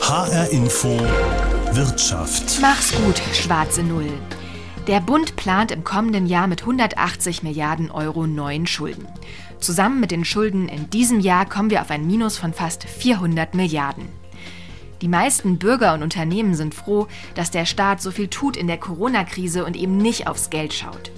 HR 0.00 0.50
Info 0.50 0.98
Wirtschaft. 1.72 2.58
Mach's 2.60 2.92
gut, 2.92 3.20
schwarze 3.32 3.84
Null. 3.84 4.10
Der 4.88 5.00
Bund 5.00 5.36
plant 5.36 5.70
im 5.70 5.84
kommenden 5.84 6.26
Jahr 6.26 6.48
mit 6.48 6.62
180 6.62 7.44
Milliarden 7.44 7.92
Euro 7.92 8.26
neuen 8.26 8.66
Schulden. 8.66 9.06
Zusammen 9.60 10.00
mit 10.00 10.10
den 10.10 10.24
Schulden 10.24 10.68
in 10.68 10.90
diesem 10.90 11.20
Jahr 11.20 11.48
kommen 11.48 11.70
wir 11.70 11.80
auf 11.80 11.90
ein 11.90 12.08
Minus 12.08 12.38
von 12.38 12.52
fast 12.52 12.82
400 12.82 13.54
Milliarden. 13.54 14.08
Die 15.00 15.08
meisten 15.08 15.58
Bürger 15.58 15.94
und 15.94 16.02
Unternehmen 16.02 16.54
sind 16.54 16.74
froh, 16.74 17.06
dass 17.36 17.52
der 17.52 17.66
Staat 17.66 18.02
so 18.02 18.10
viel 18.10 18.26
tut 18.26 18.56
in 18.56 18.66
der 18.66 18.78
Corona-Krise 18.78 19.64
und 19.64 19.76
eben 19.76 19.96
nicht 19.96 20.26
aufs 20.26 20.50
Geld 20.50 20.74
schaut. 20.74 21.12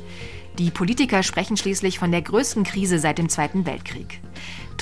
Die 0.59 0.71
Politiker 0.71 1.23
sprechen 1.23 1.57
schließlich 1.57 1.99
von 1.99 2.11
der 2.11 2.21
größten 2.21 2.65
Krise 2.65 2.99
seit 2.99 3.17
dem 3.17 3.31
Zweiten 3.31 3.65
Weltkrieg. 3.65 4.21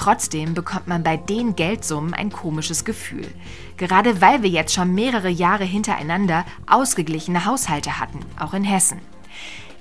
Trotzdem 0.00 0.54
bekommt 0.54 0.88
man 0.88 1.02
bei 1.02 1.18
den 1.18 1.56
Geldsummen 1.56 2.14
ein 2.14 2.32
komisches 2.32 2.86
Gefühl. 2.86 3.28
Gerade 3.76 4.22
weil 4.22 4.42
wir 4.42 4.48
jetzt 4.48 4.72
schon 4.72 4.94
mehrere 4.94 5.28
Jahre 5.28 5.64
hintereinander 5.64 6.46
ausgeglichene 6.66 7.44
Haushalte 7.44 7.98
hatten, 8.00 8.20
auch 8.38 8.54
in 8.54 8.64
Hessen. 8.64 8.98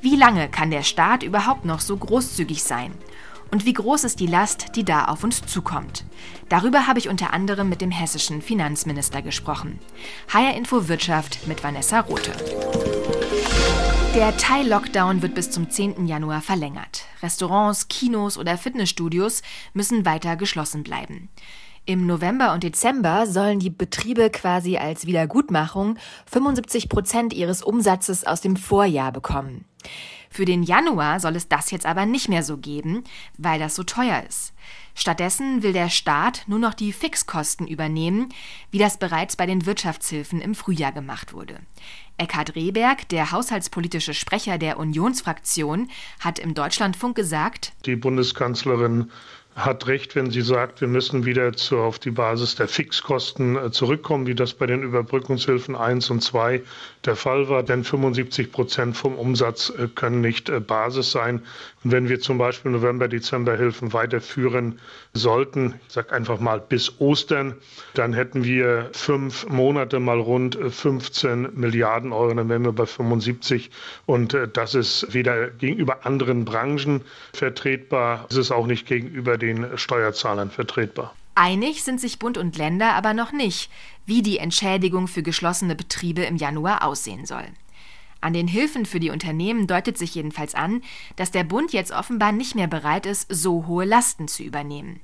Wie 0.01 0.17
lange 0.17 0.49
kann 0.49 0.71
der 0.71 0.83
Staat 0.83 1.23
überhaupt 1.23 1.63
noch 1.63 1.79
so 1.79 1.95
großzügig 1.95 2.63
sein? 2.63 2.91
Und 3.49 3.65
wie 3.65 3.71
groß 3.71 4.03
ist 4.03 4.19
die 4.19 4.27
Last, 4.27 4.75
die 4.75 4.83
da 4.83 5.05
auf 5.05 5.23
uns 5.23 5.41
zukommt? 5.45 6.03
Darüber 6.49 6.85
habe 6.85 6.99
ich 6.99 7.07
unter 7.07 7.31
anderem 7.31 7.69
mit 7.69 7.79
dem 7.79 7.89
hessischen 7.89 8.41
Finanzminister 8.41 9.21
gesprochen. 9.21 9.79
HR 10.33 10.53
Info 10.53 10.89
Wirtschaft 10.89 11.47
mit 11.47 11.63
Vanessa 11.63 12.01
Rothe. 12.01 12.33
Der 14.19 14.35
Teil-Lockdown 14.35 15.21
wird 15.21 15.33
bis 15.33 15.49
zum 15.49 15.69
10. 15.69 16.05
Januar 16.05 16.41
verlängert. 16.41 17.05
Restaurants, 17.23 17.87
Kinos 17.87 18.37
oder 18.37 18.57
Fitnessstudios 18.57 19.43
müssen 19.71 20.05
weiter 20.05 20.35
geschlossen 20.35 20.83
bleiben. 20.83 21.29
Im 21.85 22.05
November 22.05 22.51
und 22.51 22.63
Dezember 22.63 23.27
sollen 23.27 23.59
die 23.59 23.69
Betriebe 23.69 24.29
quasi 24.29 24.75
als 24.75 25.05
Wiedergutmachung 25.05 25.97
75 26.25 26.89
Prozent 26.89 27.33
ihres 27.33 27.63
Umsatzes 27.63 28.27
aus 28.27 28.41
dem 28.41 28.57
Vorjahr 28.57 29.13
bekommen. 29.13 29.63
Für 30.29 30.43
den 30.43 30.63
Januar 30.63 31.21
soll 31.21 31.37
es 31.37 31.47
das 31.47 31.71
jetzt 31.71 31.85
aber 31.85 32.05
nicht 32.05 32.27
mehr 32.27 32.43
so 32.43 32.57
geben, 32.57 33.05
weil 33.37 33.57
das 33.57 33.73
so 33.73 33.83
teuer 33.83 34.21
ist. 34.27 34.51
Stattdessen 34.99 35.63
will 35.63 35.71
der 35.71 35.89
Staat 35.89 36.43
nur 36.47 36.59
noch 36.59 36.73
die 36.73 36.91
Fixkosten 36.91 37.65
übernehmen, 37.65 38.33
wie 38.69 38.79
das 38.79 38.99
bereits 38.99 39.37
bei 39.37 39.45
den 39.45 39.65
Wirtschaftshilfen 39.65 40.41
im 40.41 40.55
Frühjahr 40.55 40.91
gemacht 40.91 41.31
wurde. 41.31 41.61
Eckhard 42.17 42.53
Rehberg, 42.55 43.07
der 43.07 43.31
haushaltspolitische 43.31 44.13
Sprecher 44.13 44.57
der 44.57 44.77
Unionsfraktion, 44.77 45.89
hat 46.19 46.37
im 46.37 46.53
Deutschlandfunk 46.53 47.15
gesagt, 47.15 47.71
die 47.85 47.95
Bundeskanzlerin 47.95 49.09
hat 49.59 49.87
recht, 49.87 50.15
wenn 50.15 50.31
sie 50.31 50.41
sagt, 50.41 50.79
wir 50.79 50.87
müssen 50.87 51.25
wieder 51.25 51.53
zu, 51.53 51.79
auf 51.79 51.99
die 51.99 52.11
Basis 52.11 52.55
der 52.55 52.67
Fixkosten 52.67 53.57
äh, 53.57 53.71
zurückkommen, 53.71 54.25
wie 54.25 54.35
das 54.35 54.53
bei 54.53 54.65
den 54.65 54.83
Überbrückungshilfen 54.83 55.75
1 55.75 56.09
und 56.09 56.21
2 56.21 56.61
der 57.05 57.15
Fall 57.15 57.49
war. 57.49 57.63
Denn 57.63 57.83
75 57.83 58.51
Prozent 58.51 58.95
vom 58.95 59.15
Umsatz 59.15 59.69
äh, 59.77 59.87
können 59.87 60.21
nicht 60.21 60.49
äh, 60.49 60.61
Basis 60.61 61.11
sein. 61.11 61.41
Und 61.83 61.91
wenn 61.91 62.07
wir 62.07 62.19
zum 62.21 62.37
Beispiel 62.37 62.71
November, 62.71 63.07
Dezember 63.07 63.57
Hilfen 63.57 63.91
weiterführen 63.91 64.79
sollten, 65.13 65.75
ich 65.87 65.93
sage 65.93 66.13
einfach 66.13 66.39
mal 66.39 66.59
bis 66.59 66.99
Ostern, 66.99 67.55
dann 67.95 68.13
hätten 68.13 68.43
wir 68.43 68.89
fünf 68.93 69.47
Monate 69.49 69.99
mal 69.99 70.19
rund 70.19 70.57
15 70.57 71.49
Milliarden 71.53 72.13
Euro, 72.13 72.33
dann 72.33 72.49
wären 72.49 72.63
wir 72.63 72.71
bei 72.71 72.85
75. 72.85 73.71
Und 74.05 74.37
das 74.53 74.75
ist 74.75 75.13
weder 75.13 75.49
gegenüber 75.49 76.05
anderen 76.05 76.45
Branchen 76.45 77.01
vertretbar, 77.33 78.25
ist 78.29 78.37
es 78.37 78.51
auch 78.51 78.67
nicht 78.67 78.85
gegenüber 78.85 79.37
den 79.37 79.48
Steuerzahlern 79.77 80.51
vertretbar. 80.51 81.15
Einig 81.35 81.83
sind 81.83 82.01
sich 82.01 82.19
Bund 82.19 82.37
und 82.37 82.57
Länder 82.57 82.93
aber 82.93 83.13
noch 83.13 83.31
nicht, 83.31 83.71
wie 84.05 84.21
die 84.21 84.39
Entschädigung 84.39 85.07
für 85.07 85.23
geschlossene 85.23 85.75
Betriebe 85.75 86.23
im 86.23 86.35
Januar 86.35 86.83
aussehen 86.83 87.25
soll. 87.25 87.45
An 88.21 88.33
den 88.33 88.47
Hilfen 88.47 88.85
für 88.85 88.99
die 88.99 89.11
Unternehmen 89.11 89.65
deutet 89.65 89.97
sich 89.97 90.15
jedenfalls 90.15 90.53
an, 90.53 90.81
dass 91.15 91.31
der 91.31 91.45
Bund 91.45 91.71
jetzt 91.71 91.91
offenbar 91.91 92.33
nicht 92.33 92.55
mehr 92.55 92.67
bereit 92.67 93.05
ist, 93.05 93.27
so 93.29 93.67
hohe 93.67 93.85
Lasten 93.85 94.27
zu 94.27 94.43
übernehmen. 94.43 94.99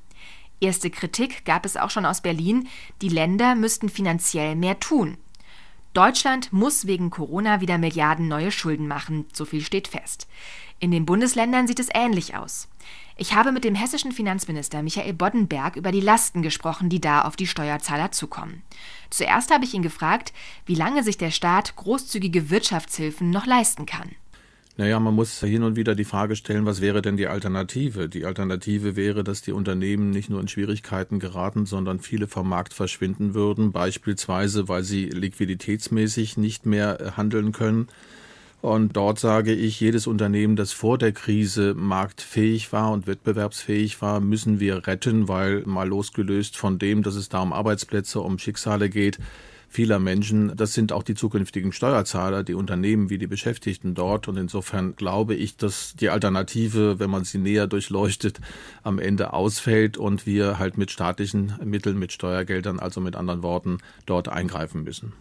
Erste 0.60 0.90
Kritik 0.90 1.46
gab 1.46 1.66
es 1.66 1.78
auch 1.78 1.90
schon 1.90 2.06
aus 2.06 2.22
Berlin, 2.22 2.68
die 3.02 3.10
Länder 3.10 3.56
müssten 3.56 3.88
finanziell 3.88 4.56
mehr 4.56 4.80
tun. 4.80 5.18
Deutschland 5.96 6.52
muss 6.52 6.88
wegen 6.88 7.10
Corona 7.10 7.62
wieder 7.62 7.78
Milliarden 7.78 8.28
neue 8.28 8.52
Schulden 8.52 8.86
machen, 8.86 9.26
so 9.32 9.46
viel 9.46 9.62
steht 9.62 9.88
fest. 9.88 10.28
In 10.80 10.92
den 10.92 11.06
Bundesländern 11.06 11.68
sieht 11.68 11.80
es 11.80 11.88
ähnlich 11.94 12.36
aus. 12.36 12.68
Ich 13.16 13.34
habe 13.34 13.54
mit 13.54 13.64
dem 13.64 13.76
hessischen 13.76 14.12
Finanzminister 14.12 14.84
Michael 14.84 15.14
Boddenberg 15.14 15.78
über 15.78 15.94
die 15.94 16.02
Lasten 16.02 16.42
gesprochen, 16.42 16.90
die 16.90 17.00
da 17.00 17.22
auf 17.22 17.38
die 17.38 17.48
Steuerzahler 17.48 18.12
zukommen. 18.12 18.62
Zuerst 19.10 19.54
habe 19.54 19.64
ich 19.64 19.74
ihn 19.74 19.84
gefragt, 19.84 20.34
wie 20.66 20.76
lange 20.76 21.02
sich 21.02 21.18
der 21.18 21.32
Staat 21.32 21.78
großzügige 21.78 22.50
Wirtschaftshilfen 22.50 23.30
noch 23.30 23.46
leisten 23.46 23.86
kann. 23.86 24.12
Naja, 24.78 25.00
man 25.00 25.16
muss 25.16 25.40
hin 25.40 25.64
und 25.64 25.78
wieder 25.78 25.96
die 25.96 26.04
Frage 26.04 26.36
stellen, 26.36 26.66
was 26.66 26.82
wäre 26.82 27.02
denn 27.02 27.16
die 27.16 27.28
Alternative? 27.28 28.10
Die 28.10 28.26
Alternative 28.26 28.98
wäre, 28.98 29.24
dass 29.24 29.42
die 29.42 29.54
Unternehmen 29.54 30.10
nicht 30.10 30.30
nur 30.30 30.42
in 30.42 30.50
Schwierigkeiten 30.50 31.20
geraten, 31.20 31.66
sondern 31.66 32.00
viele 32.00 32.28
vom 32.28 32.50
Markt 32.50 32.74
verschwinden 32.74 33.34
würden, 33.34 33.72
beispielsweise 33.72 34.68
weil 34.68 34.84
sie 34.84 35.06
liquiditätsmäßig 35.06 36.36
nicht 36.36 36.66
mehr 36.66 37.14
handeln 37.16 37.54
können 37.54 37.88
und 38.66 38.98
dort 38.98 39.20
sage 39.20 39.54
ich, 39.54 39.80
jedes 39.80 40.08
Unternehmen, 40.08 40.56
das 40.56 40.72
vor 40.72 40.98
der 40.98 41.12
Krise 41.12 41.76
marktfähig 41.76 42.74
war 42.74 42.92
und 42.92 43.06
wettbewerbsfähig 43.06 44.02
war, 44.02 44.20
müssen 44.22 44.60
wir 44.60 44.88
retten, 44.88 45.28
weil 45.28 45.62
mal 45.68 45.88
losgelöst 45.88 46.58
von 46.58 46.80
dem, 46.80 47.04
dass 47.04 47.14
es 47.14 47.30
da 47.30 47.42
um 47.42 47.54
Arbeitsplätze, 47.54 48.22
um 48.22 48.40
Schicksale 48.40 48.90
geht, 48.90 49.20
vieler 49.70 50.00
Menschen. 50.00 50.56
Das 50.56 50.74
sind 50.74 50.92
auch 50.92 51.04
die 51.04 51.16
zukünftigen 51.16 51.72
Steuerzahler, 51.72 52.44
die 52.44 52.54
Unternehmen 52.54 53.10
wie 53.10 53.18
die 53.18 53.28
Beschäftigten 53.28 53.94
dort. 53.94 54.28
Und 54.28 54.38
insofern 54.38 54.96
glaube 54.96 55.36
ich, 55.36 55.58
dass 55.58 55.96
die 55.96 56.10
Alternative, 56.10 57.00
wenn 57.00 57.10
man 57.10 57.24
sie 57.24 57.38
näher 57.38 57.68
durchleuchtet, 57.68 58.40
am 58.84 59.00
Ende 59.00 59.34
ausfällt 59.34 59.98
und 59.98 60.26
wir 60.26 60.60
halt 60.60 60.78
mit 60.78 60.92
staatlichen 60.92 61.56
Mitteln, 61.64 62.00
mit 62.00 62.12
Steuergeldern, 62.12 62.80
also 62.80 63.02
mit 63.02 63.16
anderen 63.16 63.44
Worten, 63.44 63.80
dort 64.06 64.30
eingreifen 64.30 64.84
müssen. 64.84 65.14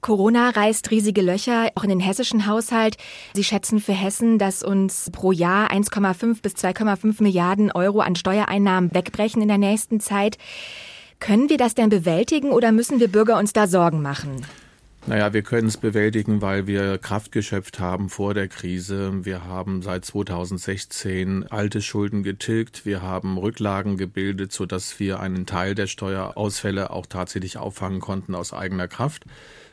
Corona 0.00 0.50
reißt 0.50 0.90
riesige 0.90 1.22
Löcher, 1.22 1.70
auch 1.74 1.82
in 1.82 1.88
den 1.88 2.00
hessischen 2.00 2.46
Haushalt. 2.46 2.96
Sie 3.34 3.42
schätzen 3.42 3.80
für 3.80 3.92
Hessen, 3.92 4.38
dass 4.38 4.62
uns 4.62 5.10
pro 5.10 5.32
Jahr 5.32 5.72
1,5 5.72 6.40
bis 6.40 6.54
2,5 6.54 7.22
Milliarden 7.22 7.72
Euro 7.72 8.00
an 8.00 8.14
Steuereinnahmen 8.14 8.94
wegbrechen 8.94 9.42
in 9.42 9.48
der 9.48 9.58
nächsten 9.58 9.98
Zeit. 10.00 10.38
Können 11.20 11.50
wir 11.50 11.58
das 11.58 11.74
denn 11.74 11.88
bewältigen 11.88 12.50
oder 12.50 12.72
müssen 12.72 13.00
wir 13.00 13.08
Bürger 13.08 13.38
uns 13.38 13.52
da 13.52 13.66
Sorgen 13.66 14.02
machen? 14.02 14.44
Naja, 15.06 15.32
wir 15.32 15.42
können 15.42 15.68
es 15.68 15.78
bewältigen, 15.78 16.42
weil 16.42 16.66
wir 16.66 16.98
Kraft 16.98 17.32
geschöpft 17.32 17.80
haben 17.80 18.10
vor 18.10 18.34
der 18.34 18.46
Krise. 18.46 19.24
Wir 19.24 19.44
haben 19.44 19.80
seit 19.80 20.04
2016 20.04 21.46
alte 21.48 21.80
Schulden 21.80 22.22
getilgt. 22.22 22.84
Wir 22.84 23.00
haben 23.00 23.38
Rücklagen 23.38 23.96
gebildet, 23.96 24.52
sodass 24.52 25.00
wir 25.00 25.20
einen 25.20 25.46
Teil 25.46 25.74
der 25.74 25.86
Steuerausfälle 25.86 26.90
auch 26.90 27.06
tatsächlich 27.06 27.56
auffangen 27.56 28.00
konnten 28.00 28.34
aus 28.34 28.52
eigener 28.52 28.86
Kraft. 28.86 29.24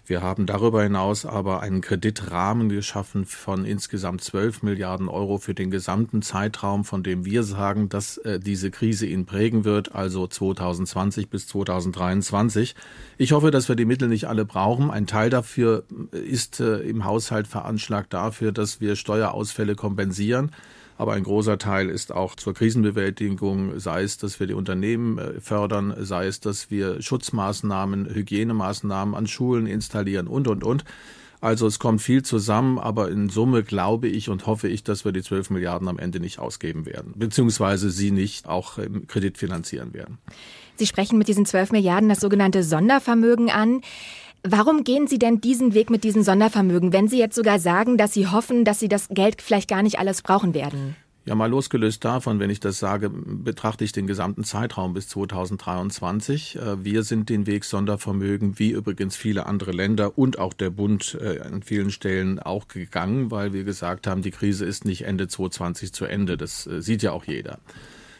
Wir 0.07 0.21
haben 0.21 0.45
darüber 0.45 0.83
hinaus 0.83 1.25
aber 1.25 1.61
einen 1.61 1.81
Kreditrahmen 1.81 2.69
geschaffen 2.69 3.25
von 3.25 3.65
insgesamt 3.65 4.21
12 4.21 4.61
Milliarden 4.61 5.09
Euro 5.09 5.39
für 5.39 5.55
den 5.55 5.71
gesamten 5.71 6.21
Zeitraum, 6.21 6.85
von 6.85 7.01
dem 7.01 7.25
wir 7.25 7.41
sagen, 7.41 7.89
dass 7.89 8.17
äh, 8.19 8.39
diese 8.39 8.69
Krise 8.69 9.07
ihn 9.07 9.25
prägen 9.25 9.65
wird, 9.65 9.95
also 9.95 10.27
2020 10.27 11.29
bis 11.29 11.47
2023. 11.47 12.75
Ich 13.17 13.31
hoffe, 13.31 13.49
dass 13.49 13.67
wir 13.67 13.75
die 13.75 13.85
Mittel 13.85 14.07
nicht 14.07 14.27
alle 14.27 14.45
brauchen. 14.45 14.91
Ein 14.91 15.07
Teil 15.07 15.31
dafür 15.31 15.85
ist 16.11 16.59
äh, 16.59 16.77
im 16.81 17.03
Haushalt 17.03 17.47
veranschlagt 17.47 18.13
dafür, 18.13 18.51
dass 18.51 18.79
wir 18.79 18.95
Steuerausfälle 18.95 19.75
kompensieren. 19.75 20.51
Aber 20.97 21.13
ein 21.13 21.23
großer 21.23 21.57
Teil 21.57 21.89
ist 21.89 22.13
auch 22.13 22.35
zur 22.35 22.53
Krisenbewältigung, 22.53 23.79
sei 23.79 24.03
es, 24.03 24.17
dass 24.17 24.39
wir 24.39 24.47
die 24.47 24.53
Unternehmen 24.53 25.17
äh, 25.17 25.41
fördern, 25.41 25.93
sei 25.99 26.27
es, 26.27 26.39
dass 26.39 26.71
wir 26.71 27.01
Schutzmaßnahmen, 27.01 28.13
Hygienemaßnahmen 28.13 29.13
an 29.13 29.27
Schulen 29.27 29.67
installieren 29.67 30.27
und, 30.27 30.47
und, 30.47 30.63
und. 30.63 30.85
Also 31.41 31.67
es 31.67 31.79
kommt 31.79 32.01
viel 32.01 32.23
zusammen, 32.23 32.79
aber 32.79 33.11
in 33.11 33.29
Summe 33.29 33.61
glaube 33.63 34.07
ich 34.07 34.29
und 34.29 34.47
hoffe 34.47 34.67
ich, 34.67 34.83
dass 34.83 35.05
wir 35.05 35.11
die 35.11 35.21
12 35.21 35.51
Milliarden 35.51 35.87
am 35.87 35.99
Ende 35.99 36.19
nicht 36.19 36.39
ausgeben 36.39 36.85
werden, 36.85 37.13
beziehungsweise 37.15 37.91
sie 37.91 38.11
nicht 38.11 38.47
auch 38.47 38.77
im 38.77 39.05
Kredit 39.05 39.37
finanzieren 39.37 39.93
werden. 39.93 40.17
Sie 40.77 40.87
sprechen 40.87 41.17
mit 41.17 41.27
diesen 41.27 41.45
12 41.45 41.71
Milliarden 41.71 42.09
das 42.09 42.19
sogenannte 42.19 42.63
Sondervermögen 42.63 43.49
an. 43.49 43.81
Warum 44.47 44.83
gehen 44.83 45.07
Sie 45.07 45.17
denn 45.17 45.41
diesen 45.41 45.73
Weg 45.73 45.89
mit 45.89 46.03
diesen 46.03 46.23
Sondervermögen, 46.23 46.93
wenn 46.93 47.07
Sie 47.07 47.17
jetzt 47.17 47.35
sogar 47.35 47.57
sagen, 47.57 47.97
dass 47.97 48.13
Sie 48.13 48.27
hoffen, 48.27 48.63
dass 48.63 48.79
Sie 48.79 48.87
das 48.87 49.07
Geld 49.09 49.41
vielleicht 49.41 49.67
gar 49.67 49.81
nicht 49.81 49.97
alles 49.97 50.21
brauchen 50.21 50.53
werden? 50.53 50.95
Ja, 51.25 51.33
mal 51.33 51.49
losgelöst 51.49 52.05
davon, 52.05 52.39
wenn 52.39 52.51
ich 52.51 52.59
das 52.59 52.77
sage, 52.77 53.09
betrachte 53.09 53.83
ich 53.83 53.91
den 53.91 54.05
gesamten 54.05 54.43
Zeitraum 54.43 54.93
bis 54.93 55.07
2023. 55.07 56.57
Äh, 56.57 56.85
wir 56.85 57.01
sind 57.01 57.29
den 57.29 57.47
Weg 57.47 57.63
Sondervermögen, 57.63 58.59
wie 58.59 58.69
übrigens 58.69 59.15
viele 59.15 59.47
andere 59.47 59.71
Länder 59.71 60.15
und 60.15 60.37
auch 60.37 60.53
der 60.53 60.69
Bund 60.69 61.17
äh, 61.19 61.39
an 61.39 61.63
vielen 61.63 61.89
Stellen 61.89 62.37
auch 62.37 62.67
gegangen, 62.67 63.31
weil 63.31 63.51
wir 63.51 63.63
gesagt 63.63 64.05
haben, 64.05 64.21
die 64.21 64.29
Krise 64.29 64.65
ist 64.65 64.85
nicht 64.85 65.05
Ende 65.05 65.27
2020 65.27 65.91
zu 65.91 66.05
Ende. 66.05 66.37
Das 66.37 66.67
äh, 66.67 66.83
sieht 66.83 67.01
ja 67.01 67.13
auch 67.13 67.23
jeder. 67.23 67.57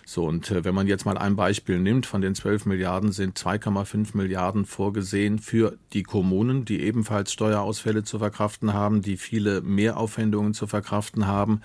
So, 0.07 0.25
und 0.25 0.51
äh, 0.51 0.63
wenn 0.63 0.75
man 0.75 0.85
jetzt 0.85 1.05
mal 1.05 1.17
ein 1.17 1.35
Beispiel 1.35 1.79
nimmt, 1.79 2.05
von 2.05 2.21
den 2.21 2.35
12 2.35 2.67
Milliarden 2.67 3.11
sind 3.11 3.37
2,5 3.39 4.15
Milliarden 4.15 4.65
vorgesehen 4.65 5.39
für 5.39 5.77
die 5.93 6.03
Kommunen, 6.03 6.63
die 6.63 6.81
ebenfalls 6.81 7.33
Steuerausfälle 7.33 8.03
zu 8.03 8.19
verkraften 8.19 8.73
haben, 8.73 9.01
die 9.01 9.17
viele 9.17 9.61
Mehraufwendungen 9.61 10.53
zu 10.53 10.67
verkraften 10.67 11.25
haben. 11.25 11.61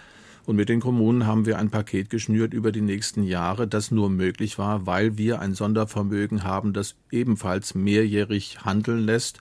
Und 0.46 0.56
mit 0.56 0.70
den 0.70 0.80
Kommunen 0.80 1.26
haben 1.26 1.44
wir 1.44 1.58
ein 1.58 1.68
Paket 1.68 2.08
geschnürt 2.08 2.54
über 2.54 2.72
die 2.72 2.80
nächsten 2.80 3.24
Jahre, 3.24 3.68
das 3.68 3.90
nur 3.90 4.08
möglich 4.08 4.58
war, 4.58 4.86
weil 4.86 5.18
wir 5.18 5.40
ein 5.40 5.52
Sondervermögen 5.52 6.42
haben, 6.42 6.72
das 6.72 6.96
ebenfalls 7.10 7.74
mehrjährig 7.74 8.64
handeln 8.64 9.00
lässt. 9.00 9.40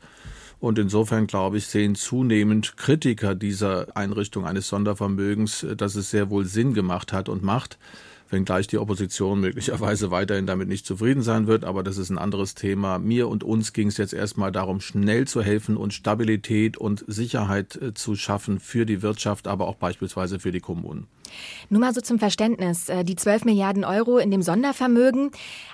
Und 0.60 0.78
insofern, 0.78 1.26
glaube 1.26 1.58
ich, 1.58 1.68
sehen 1.68 1.96
zunehmend 1.96 2.76
Kritiker 2.76 3.34
dieser 3.34 3.96
Einrichtung 3.96 4.46
eines 4.46 4.68
Sondervermögens, 4.68 5.66
dass 5.78 5.96
es 5.96 6.12
sehr 6.12 6.30
wohl 6.30 6.44
Sinn 6.44 6.74
gemacht 6.74 7.14
hat 7.14 7.30
und 7.30 7.44
macht 7.44 7.80
wenngleich 8.32 8.68
die 8.68 8.78
Opposition 8.78 9.40
möglicherweise 9.40 10.12
weiterhin 10.12 10.46
damit 10.46 10.68
nicht 10.68 10.86
zufrieden 10.86 11.24
sein 11.24 11.48
wird, 11.48 11.64
aber 11.64 11.84
das 11.84 11.98
ist 11.98 12.10
ein 12.10 12.18
anderes 12.18 12.56
Thema. 12.56 13.00
Mir 13.00 13.28
und 13.28 13.44
uns 13.44 13.74
ging 13.74 13.88
es 13.88 13.98
jetzt 13.98 14.14
erstmal 14.14 14.52
darum, 14.52 14.82
schnell 14.82 15.28
zu 15.28 15.42
helfen 15.42 15.78
und 15.78 15.94
Stabilität 15.94 16.78
und 16.78 17.04
Sicherheit 17.08 17.76
äh, 17.76 17.94
zu 17.94 18.16
schaffen 18.16 18.60
für 18.60 18.86
die 18.86 19.02
Wirtschaft, 19.02 19.48
aber 19.48 19.68
auch 19.68 19.76
beispielsweise 19.76 20.40
für 20.40 20.52
die 20.52 20.60
Kommunen. 20.60 21.08
Nur 21.70 21.82
mal 21.82 21.94
so 21.94 22.02
zum 22.02 22.20
Verständnis, 22.20 22.90
äh, 22.90 23.04
die 23.04 23.16
12 23.16 23.46
Milliarden 23.46 23.84
Euro 23.84 24.18
in 24.18 24.32
dem 24.32 24.42
Sondervermögen, 24.42 25.32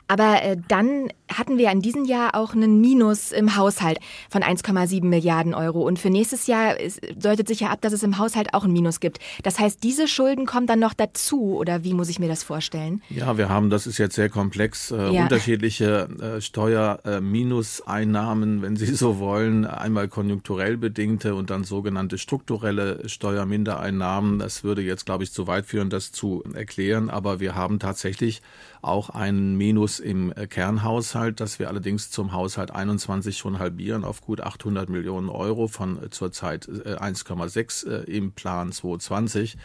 aber 0.08 0.44
äh, 0.44 0.56
dann 0.68 1.08
hatten 1.34 1.58
wir 1.58 1.72
in 1.72 1.82
diesem 1.82 2.06
Jahr 2.06 2.36
auch 2.36 2.54
einen 2.54 2.80
Minus 2.80 3.32
im 3.32 3.56
Haushalt 3.56 3.98
von 4.30 4.44
1,7 4.44 5.04
Milliarden 5.04 5.56
Euro 5.56 5.82
und 5.82 5.98
für 5.98 6.12
nächstes 6.12 6.46
Jahr 6.46 6.76
deutet 7.16 7.48
sich 7.48 7.62
ja 7.62 7.70
ab, 7.70 7.82
dass 7.82 7.94
es 7.94 8.04
im 8.04 8.20
Haushalt 8.20 8.54
auch 8.54 8.66
ein 8.66 8.72
Minus 8.72 9.00
gibt. 9.00 9.18
Das 9.42 9.58
heißt, 9.58 9.84
diese 9.84 10.08
Schulden 10.08 10.46
kommen 10.46 10.68
dann 10.68 10.78
noch 10.80 10.94
dazu 10.94 11.56
oder 11.56 11.84
wie 11.84 11.96
muss 11.96 12.10
ich 12.10 12.20
mir 12.20 12.28
das 12.28 12.44
vorstellen? 12.44 13.02
Ja, 13.10 13.36
wir 13.38 13.50
haben, 13.50 13.72
das 13.72 13.88
ist 13.88 13.98
jetzt 13.98 14.14
sehr 14.16 14.30
komplex, 14.30 14.92
äh, 14.92 15.12
ja. 15.12 15.24
unterschiedliche 15.24 16.08
äh, 16.22 16.40
Steuerminuseinnahmen, 16.42 18.62
wenn 18.62 18.76
Sie 18.76 18.86
so 18.96 19.18
wollen, 19.18 19.66
einmal 19.66 20.08
konjunkturell 20.08 20.78
bedingte 20.78 21.34
und 21.34 21.50
dann 21.50 21.64
sogenannte 21.64 22.20
strukturelle 22.20 23.10
Steuermindereinnahmen. 23.10 24.38
Das 24.38 24.64
würde 24.64 24.84
jetzt, 24.84 25.08
glaube 25.08 25.24
ich, 25.24 25.32
zu 25.32 25.45
weit 25.48 25.66
führen, 25.66 25.90
das 25.90 26.12
zu 26.12 26.44
erklären, 26.54 27.10
aber 27.10 27.40
wir 27.40 27.56
haben 27.56 27.80
tatsächlich 27.80 28.42
auch 28.82 29.10
einen 29.10 29.56
Minus 29.56 30.00
im 30.00 30.32
äh, 30.32 30.48
Kernhaushalt, 30.48 31.40
das 31.40 31.60
wir 31.60 31.70
allerdings 31.70 32.12
zum 32.12 32.34
Haushalt 32.34 32.72
21 32.72 33.38
schon 33.38 33.60
halbieren 33.60 34.04
auf 34.04 34.22
gut 34.22 34.42
800 34.42 34.90
Millionen 34.90 35.30
Euro 35.30 35.68
von 35.68 36.02
äh, 36.04 36.10
zurzeit 36.10 36.68
1,6 36.68 37.88
äh, 37.88 38.04
im 38.18 38.32
Plan 38.32 38.72
2020. 38.72 39.58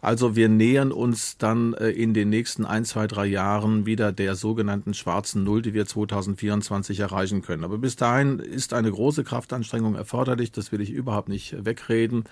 Also 0.00 0.34
wir 0.34 0.48
nähern 0.48 0.90
uns 0.90 1.38
dann 1.38 1.74
in 1.74 2.12
den 2.12 2.28
nächsten 2.28 2.66
ein, 2.66 2.84
zwei, 2.84 3.06
drei 3.06 3.24
Jahren 3.24 3.86
wieder 3.86 4.10
der 4.10 4.34
sogenannten 4.34 4.94
schwarzen 4.94 5.44
Null, 5.44 5.62
die 5.62 5.74
wir 5.74 5.86
2024 5.86 6.98
erreichen 6.98 7.40
können. 7.42 7.62
Aber 7.62 7.78
bis 7.78 7.94
dahin 7.94 8.40
ist 8.40 8.74
eine 8.74 8.90
große 8.90 9.22
Kraftanstrengung 9.22 9.94
erforderlich. 9.94 10.50
Das 10.50 10.72
will 10.72 10.80
ich 10.80 10.90
überhaupt 10.90 11.28
nicht 11.28 11.64
wegreden. 11.64 12.24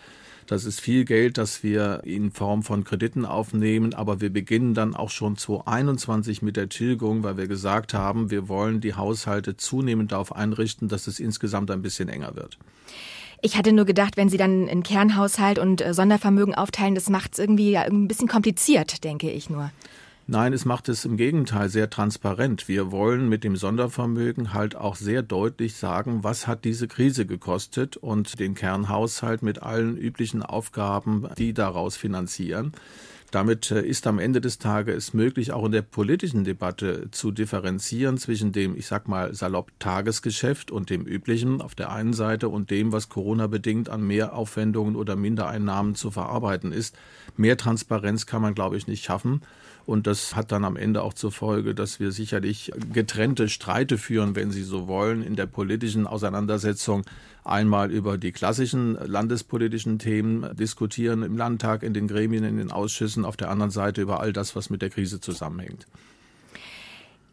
Das 0.50 0.64
ist 0.64 0.80
viel 0.80 1.04
Geld, 1.04 1.38
das 1.38 1.62
wir 1.62 2.00
in 2.02 2.32
Form 2.32 2.64
von 2.64 2.82
Krediten 2.82 3.24
aufnehmen, 3.24 3.94
aber 3.94 4.20
wir 4.20 4.32
beginnen 4.32 4.74
dann 4.74 4.96
auch 4.96 5.10
schon 5.10 5.36
2021 5.36 6.42
mit 6.42 6.56
der 6.56 6.68
Tilgung, 6.68 7.22
weil 7.22 7.36
wir 7.36 7.46
gesagt 7.46 7.94
haben, 7.94 8.32
wir 8.32 8.48
wollen 8.48 8.80
die 8.80 8.94
Haushalte 8.94 9.56
zunehmend 9.56 10.10
darauf 10.10 10.34
einrichten, 10.34 10.88
dass 10.88 11.06
es 11.06 11.20
insgesamt 11.20 11.70
ein 11.70 11.82
bisschen 11.82 12.08
enger 12.08 12.34
wird. 12.34 12.58
Ich 13.42 13.56
hatte 13.56 13.72
nur 13.72 13.84
gedacht, 13.84 14.16
wenn 14.16 14.28
Sie 14.28 14.38
dann 14.38 14.68
einen 14.68 14.82
Kernhaushalt 14.82 15.60
und 15.60 15.82
äh, 15.82 15.94
Sondervermögen 15.94 16.56
aufteilen, 16.56 16.96
das 16.96 17.08
macht 17.10 17.34
es 17.34 17.38
irgendwie 17.38 17.76
ein 17.76 18.08
bisschen 18.08 18.26
kompliziert, 18.26 19.04
denke 19.04 19.30
ich 19.30 19.50
nur. 19.50 19.70
Nein, 20.32 20.52
es 20.52 20.64
macht 20.64 20.88
es 20.88 21.04
im 21.04 21.16
Gegenteil 21.16 21.68
sehr 21.70 21.90
transparent. 21.90 22.68
Wir 22.68 22.92
wollen 22.92 23.28
mit 23.28 23.42
dem 23.42 23.56
Sondervermögen 23.56 24.54
halt 24.54 24.76
auch 24.76 24.94
sehr 24.94 25.22
deutlich 25.22 25.74
sagen, 25.74 26.22
was 26.22 26.46
hat 26.46 26.64
diese 26.64 26.86
Krise 26.86 27.26
gekostet 27.26 27.96
und 27.96 28.38
den 28.38 28.54
Kernhaushalt 28.54 29.42
mit 29.42 29.60
allen 29.60 29.96
üblichen 29.96 30.44
Aufgaben, 30.44 31.26
die 31.36 31.52
daraus 31.52 31.96
finanzieren. 31.96 32.74
Damit 33.32 33.72
äh, 33.72 33.82
ist 33.82 34.06
am 34.06 34.20
Ende 34.20 34.40
des 34.40 34.58
Tages 34.58 35.14
möglich, 35.14 35.52
auch 35.52 35.64
in 35.64 35.72
der 35.72 35.82
politischen 35.82 36.44
Debatte 36.44 37.10
zu 37.10 37.32
differenzieren 37.32 38.16
zwischen 38.16 38.52
dem, 38.52 38.76
ich 38.76 38.86
sag 38.86 39.08
mal, 39.08 39.34
salopp 39.34 39.72
Tagesgeschäft 39.80 40.70
und 40.70 40.90
dem 40.90 41.06
üblichen 41.06 41.60
auf 41.60 41.74
der 41.74 41.90
einen 41.90 42.12
Seite 42.12 42.48
und 42.48 42.70
dem, 42.70 42.92
was 42.92 43.08
Corona 43.08 43.48
bedingt 43.48 43.88
an 43.88 44.06
Mehraufwendungen 44.06 44.94
oder 44.94 45.16
Mindereinnahmen 45.16 45.96
zu 45.96 46.12
verarbeiten 46.12 46.70
ist. 46.70 46.96
Mehr 47.36 47.56
Transparenz 47.56 48.26
kann 48.26 48.42
man, 48.42 48.54
glaube 48.54 48.76
ich, 48.76 48.86
nicht 48.86 49.02
schaffen. 49.04 49.42
Und 49.90 50.06
das 50.06 50.36
hat 50.36 50.52
dann 50.52 50.64
am 50.64 50.76
Ende 50.76 51.02
auch 51.02 51.14
zur 51.14 51.32
Folge, 51.32 51.74
dass 51.74 51.98
wir 51.98 52.12
sicherlich 52.12 52.70
getrennte 52.92 53.48
Streite 53.48 53.98
führen, 53.98 54.36
wenn 54.36 54.52
Sie 54.52 54.62
so 54.62 54.86
wollen, 54.86 55.20
in 55.20 55.34
der 55.34 55.46
politischen 55.46 56.06
Auseinandersetzung. 56.06 57.02
Einmal 57.42 57.90
über 57.90 58.16
die 58.16 58.30
klassischen 58.30 58.94
landespolitischen 59.04 59.98
Themen 59.98 60.54
diskutieren 60.54 61.24
im 61.24 61.36
Landtag, 61.36 61.82
in 61.82 61.92
den 61.92 62.06
Gremien, 62.06 62.44
in 62.44 62.58
den 62.58 62.70
Ausschüssen, 62.70 63.24
auf 63.24 63.36
der 63.36 63.50
anderen 63.50 63.72
Seite 63.72 64.00
über 64.00 64.20
all 64.20 64.32
das, 64.32 64.54
was 64.54 64.70
mit 64.70 64.80
der 64.80 64.90
Krise 64.90 65.20
zusammenhängt. 65.20 65.88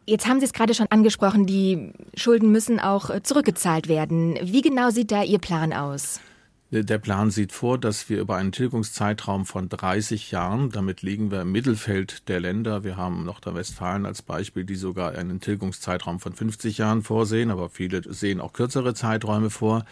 Jetzt 0.06 0.26
haben 0.26 0.40
Sie 0.40 0.46
es 0.46 0.52
gerade 0.52 0.74
schon 0.74 0.88
angesprochen, 0.90 1.46
die 1.46 1.92
Schulden 2.16 2.50
müssen 2.50 2.80
auch 2.80 3.08
äh, 3.08 3.22
zurückgezahlt 3.22 3.86
werden. 3.86 4.36
Wie 4.42 4.62
genau 4.62 4.90
sieht 4.90 5.12
da 5.12 5.22
Ihr 5.22 5.38
Plan 5.38 5.72
aus? 5.72 6.18
Der 6.70 6.98
Plan 6.98 7.30
sieht 7.30 7.52
vor, 7.52 7.78
dass 7.78 8.10
wir 8.10 8.20
über 8.20 8.36
einen 8.36 8.52
Tilgungszeitraum 8.52 9.46
von 9.46 9.70
30 9.70 10.30
Jahren, 10.30 10.68
damit 10.68 11.00
liegen 11.00 11.30
wir 11.30 11.40
im 11.40 11.50
Mittelfeld 11.50 12.28
der 12.28 12.40
Länder, 12.40 12.84
wir 12.84 12.98
haben 12.98 13.24
Nordrhein-Westfalen 13.24 14.04
als 14.04 14.20
Beispiel, 14.20 14.64
die 14.64 14.74
sogar 14.74 15.12
einen 15.12 15.40
Tilgungszeitraum 15.40 16.20
von 16.20 16.34
50 16.34 16.76
Jahren 16.76 17.00
vorsehen, 17.00 17.50
aber 17.50 17.70
viele 17.70 18.12
sehen 18.12 18.42
auch 18.42 18.52
kürzere 18.52 18.92
Zeiträume 18.92 19.48
vor, 19.48 19.86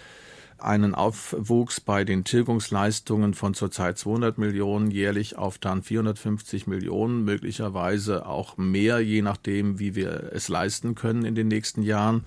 einen 0.58 0.94
Aufwuchs 0.94 1.80
bei 1.80 2.04
den 2.04 2.24
Tilgungsleistungen 2.24 3.32
von 3.32 3.54
zurzeit 3.54 3.96
200 3.96 4.36
Millionen 4.36 4.90
jährlich 4.90 5.38
auf 5.38 5.56
dann 5.56 5.82
450 5.82 6.66
Millionen, 6.66 7.24
möglicherweise 7.24 8.26
auch 8.26 8.58
mehr, 8.58 9.00
je 9.00 9.22
nachdem, 9.22 9.78
wie 9.78 9.94
wir 9.94 10.30
es 10.34 10.48
leisten 10.48 10.94
können 10.94 11.24
in 11.24 11.34
den 11.34 11.48
nächsten 11.48 11.82
Jahren. 11.82 12.24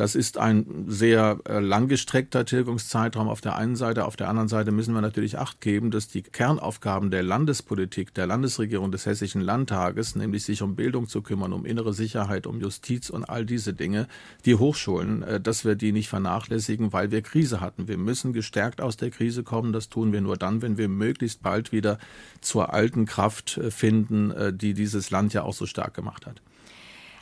Das 0.00 0.14
ist 0.14 0.38
ein 0.38 0.86
sehr 0.88 1.40
äh, 1.46 1.58
langgestreckter 1.58 2.46
Tilgungszeitraum 2.46 3.28
auf 3.28 3.42
der 3.42 3.56
einen 3.56 3.76
Seite. 3.76 4.06
Auf 4.06 4.16
der 4.16 4.30
anderen 4.30 4.48
Seite 4.48 4.72
müssen 4.72 4.94
wir 4.94 5.02
natürlich 5.02 5.36
Acht 5.36 5.60
geben, 5.60 5.90
dass 5.90 6.08
die 6.08 6.22
Kernaufgaben 6.22 7.10
der 7.10 7.22
Landespolitik, 7.22 8.14
der 8.14 8.26
Landesregierung 8.26 8.92
des 8.92 9.04
Hessischen 9.04 9.42
Landtages, 9.42 10.16
nämlich 10.16 10.44
sich 10.44 10.62
um 10.62 10.74
Bildung 10.74 11.06
zu 11.06 11.20
kümmern, 11.20 11.52
um 11.52 11.66
innere 11.66 11.92
Sicherheit, 11.92 12.46
um 12.46 12.62
Justiz 12.62 13.10
und 13.10 13.24
all 13.24 13.44
diese 13.44 13.74
Dinge, 13.74 14.08
die 14.46 14.54
Hochschulen, 14.54 15.22
äh, 15.22 15.38
dass 15.38 15.66
wir 15.66 15.74
die 15.74 15.92
nicht 15.92 16.08
vernachlässigen, 16.08 16.94
weil 16.94 17.10
wir 17.10 17.20
Krise 17.20 17.60
hatten. 17.60 17.86
Wir 17.86 17.98
müssen 17.98 18.32
gestärkt 18.32 18.80
aus 18.80 18.96
der 18.96 19.10
Krise 19.10 19.42
kommen. 19.42 19.74
Das 19.74 19.90
tun 19.90 20.14
wir 20.14 20.22
nur 20.22 20.38
dann, 20.38 20.62
wenn 20.62 20.78
wir 20.78 20.88
möglichst 20.88 21.42
bald 21.42 21.72
wieder 21.72 21.98
zur 22.40 22.72
alten 22.72 23.04
Kraft 23.04 23.58
äh, 23.58 23.70
finden, 23.70 24.32
die 24.56 24.72
dieses 24.72 25.10
Land 25.10 25.34
ja 25.34 25.42
auch 25.42 25.52
so 25.52 25.66
stark 25.66 25.92
gemacht 25.92 26.24
hat. 26.24 26.40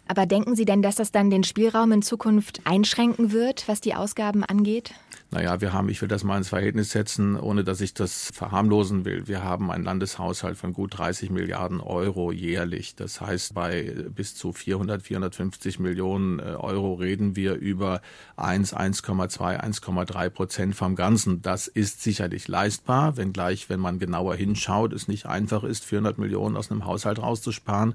Aber 0.08 0.24
denken 0.24 0.56
Sie 0.56 0.64
denn, 0.64 0.80
dass 0.80 0.96
das 0.96 1.12
dann 1.12 1.28
den 1.28 1.44
Spielraum 1.44 1.92
in 1.92 2.00
Zukunft 2.02 2.62
einschränken 2.64 3.30
wird, 3.30 3.68
was 3.68 3.82
die 3.82 3.94
Ausgaben 3.94 4.42
angeht? 4.42 4.94
Naja, 5.30 5.60
wir 5.60 5.74
haben, 5.74 5.90
ich 5.90 6.00
will 6.00 6.08
das 6.08 6.24
mal 6.24 6.38
ins 6.38 6.48
Verhältnis 6.48 6.90
setzen, 6.90 7.38
ohne 7.38 7.62
dass 7.62 7.82
ich 7.82 7.92
das 7.92 8.30
verharmlosen 8.32 9.04
will. 9.04 9.28
Wir 9.28 9.44
haben 9.44 9.70
einen 9.70 9.84
Landeshaushalt 9.84 10.56
von 10.56 10.72
gut 10.72 10.96
30 10.96 11.28
Milliarden 11.28 11.82
Euro 11.82 12.32
jährlich. 12.32 12.96
Das 12.96 13.20
heißt, 13.20 13.52
bei 13.52 13.94
bis 14.08 14.34
zu 14.34 14.54
400, 14.54 15.02
450 15.02 15.78
Millionen 15.78 16.38
äh, 16.38 16.42
Euro 16.42 16.94
reden 16.94 17.36
wir 17.36 17.56
über 17.56 18.00
1, 18.36 18.74
1,2, 18.74 19.60
1,3 19.60 20.30
Prozent 20.30 20.74
vom 20.74 20.96
Ganzen. 20.96 21.42
Das 21.42 21.68
ist 21.68 22.02
sicherlich 22.02 22.48
leistbar, 22.48 23.18
wenngleich, 23.18 23.68
wenn 23.68 23.80
man 23.80 23.98
genauer 23.98 24.36
hinschaut, 24.36 24.94
es 24.94 25.06
nicht 25.06 25.26
einfach 25.26 25.64
ist, 25.64 25.84
400 25.84 26.16
Millionen 26.16 26.56
aus 26.56 26.70
einem 26.70 26.86
Haushalt 26.86 27.20
rauszusparen 27.20 27.94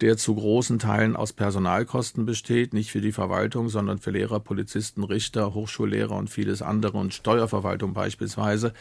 der 0.00 0.16
zu 0.16 0.34
großen 0.34 0.78
Teilen 0.78 1.16
aus 1.16 1.32
Personalkosten 1.32 2.24
besteht, 2.26 2.72
nicht 2.72 2.90
für 2.90 3.00
die 3.00 3.12
Verwaltung, 3.12 3.68
sondern 3.68 3.98
für 3.98 4.10
Lehrer, 4.10 4.40
Polizisten, 4.40 5.04
Richter, 5.04 5.54
Hochschullehrer 5.54 6.16
und 6.16 6.30
vieles 6.30 6.62
andere 6.62 6.98
und 6.98 7.14
Steuerverwaltung 7.14 7.92
beispielsweise. 7.92 8.72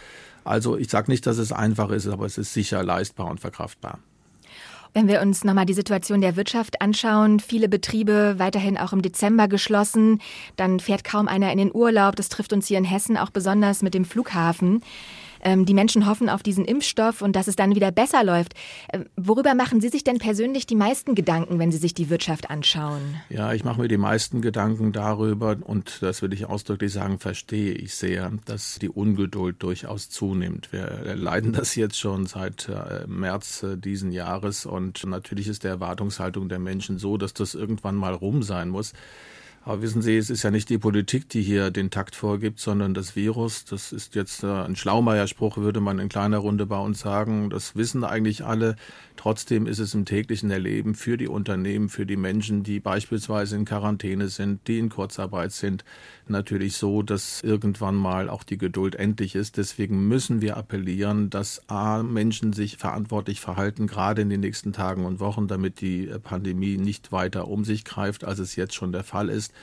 Also 0.43 0.77
ich 0.77 0.89
sage 0.89 1.11
nicht, 1.11 1.25
dass 1.27 1.38
es 1.38 1.51
einfach 1.51 1.89
ist, 1.91 2.07
aber 2.07 2.25
es 2.25 2.38
ist 2.38 2.53
sicher 2.53 2.83
leistbar 2.83 3.27
und 3.27 3.39
verkraftbar. 3.39 3.99
Wenn 4.93 5.07
wir 5.07 5.21
uns 5.21 5.43
nochmal 5.43 5.67
die 5.67 5.73
Situation 5.73 6.21
der 6.21 6.35
Wirtschaft 6.35 6.81
anschauen, 6.81 7.39
viele 7.39 7.69
Betriebe 7.69 8.35
weiterhin 8.38 8.77
auch 8.77 8.91
im 8.91 9.03
Dezember 9.03 9.47
geschlossen, 9.47 10.19
dann 10.55 10.79
fährt 10.79 11.03
kaum 11.03 11.27
einer 11.27 11.51
in 11.51 11.59
den 11.59 11.73
Urlaub. 11.73 12.15
Das 12.15 12.29
trifft 12.29 12.53
uns 12.53 12.67
hier 12.67 12.79
in 12.79 12.85
Hessen 12.85 13.15
auch 13.15 13.29
besonders 13.29 13.83
mit 13.83 13.93
dem 13.93 14.03
Flughafen. 14.03 14.81
Ähm, 15.41 15.65
die 15.65 15.74
Menschen 15.74 16.05
hoffen 16.05 16.29
auf 16.29 16.43
diesen 16.43 16.65
Impfstoff 16.65 17.22
und 17.22 17.36
dass 17.36 17.48
es 17.48 17.55
dann 17.55 17.75
wieder 17.75 17.91
besser 17.91 18.24
läuft. 18.24 18.53
Ähm, 18.91 19.05
worüber 19.15 19.55
machen 19.55 19.81
Sie 19.81 19.89
sich 19.89 20.03
denn 20.03 20.17
persönlich 20.19 20.67
die 20.67 20.75
meisten 20.75 21.15
Gedanken, 21.15 21.60
wenn 21.60 21.72
Sie 21.72 21.77
sich 21.77 21.93
die 21.93 22.10
Wirtschaft 22.10 22.50
anschauen? 22.50 23.15
Ja, 23.29 23.53
ich 23.53 23.63
mache 23.63 23.81
mir 23.81 23.88
die 23.88 23.98
meisten 23.98 24.41
Gedanken 24.41 24.91
darüber 24.91 25.58
und 25.62 26.01
das 26.01 26.22
würde 26.22 26.36
ich 26.36 26.46
ausdrücklich 26.46 26.91
sagen, 26.91 27.19
verstehe 27.19 27.74
ich 27.74 27.96
sehr, 27.96 28.31
dass 28.46 28.79
die 28.79 28.89
Ungeduld 28.89 29.62
durchaus 29.63 30.10
zunimmt. 30.10 30.72
Wir 30.72 31.15
leiden 31.15 31.53
das 31.53 31.75
jetzt 31.75 31.98
schon 31.98 32.25
seit 32.25 32.69
äh, 32.69 33.08
März 33.08 33.63
äh, 33.63 33.77
diesen 33.77 34.12
Jahres 34.12 34.65
und 34.65 35.05
natürlich 35.05 35.48
ist 35.48 35.63
der 35.63 35.72
Erwartungshaltung 35.72 36.50
der 36.50 36.60
Menschen 36.60 36.98
so, 36.98 37.17
dass 37.17 37.34
das 37.34 37.55
irgendwann 37.55 37.96
mal 37.96 38.13
rum 38.13 38.43
sein 38.43 38.69
muss. 38.69 38.93
Aber 39.69 39.83
wissen 39.83 40.01
Sie, 40.01 40.17
es 40.17 40.31
ist 40.31 40.41
ja 40.41 40.49
nicht 40.49 40.67
die 40.69 40.79
Politik, 40.79 41.29
die 41.29 41.43
hier 41.43 41.69
den 41.69 41.91
Takt 41.91 42.15
vorgibt, 42.15 42.59
sondern 42.59 42.95
das 42.95 43.15
Virus. 43.15 43.65
Das 43.65 43.91
ist 43.91 44.15
jetzt 44.15 44.43
äh, 44.43 44.47
ein 44.47 44.75
Schlaumeier-Spruch, 44.75 45.57
würde 45.57 45.79
man 45.79 45.99
in 45.99 46.09
kleiner 46.09 46.39
Runde 46.39 46.65
bei 46.65 46.79
uns 46.79 47.01
sagen. 47.01 47.51
Das 47.51 47.75
wissen 47.75 48.03
eigentlich 48.03 48.43
alle. 48.43 48.77
Trotzdem 49.15 49.67
ist 49.67 49.77
es 49.77 49.93
im 49.93 50.05
täglichen 50.05 50.49
Erleben 50.49 50.95
für 50.95 51.17
die 51.17 51.27
Unternehmen, 51.27 51.89
für 51.89 52.07
die 52.07 52.15
Menschen, 52.15 52.63
die 52.63 52.79
beispielsweise 52.79 53.57
in 53.57 53.65
Quarantäne 53.65 54.29
sind, 54.29 54.67
die 54.67 54.79
in 54.79 54.89
Kurzarbeit 54.89 55.51
sind, 55.51 55.83
natürlich 56.29 56.77
so, 56.77 57.03
dass 57.03 57.41
irgendwann 57.43 57.95
mal 57.95 58.29
auch 58.29 58.43
die 58.43 58.57
Geduld 58.57 58.95
endlich 58.95 59.35
ist. 59.35 59.57
Deswegen 59.57 60.07
müssen 60.07 60.41
wir 60.41 60.57
appellieren, 60.57 61.29
dass 61.29 61.67
A, 61.69 62.01
Menschen 62.01 62.53
sich 62.53 62.77
verantwortlich 62.77 63.41
verhalten, 63.41 63.88
gerade 63.88 64.21
in 64.21 64.29
den 64.29 64.39
nächsten 64.39 64.71
Tagen 64.71 65.05
und 65.05 65.19
Wochen, 65.19 65.47
damit 65.47 65.81
die 65.81 66.09
Pandemie 66.23 66.77
nicht 66.77 67.11
weiter 67.11 67.49
um 67.49 67.65
sich 67.65 67.83
greift, 67.83 68.23
als 68.23 68.39
es 68.39 68.55
jetzt 68.55 68.73
schon 68.73 68.93
der 68.93 69.03
Fall 69.03 69.29
ist. 69.29 69.53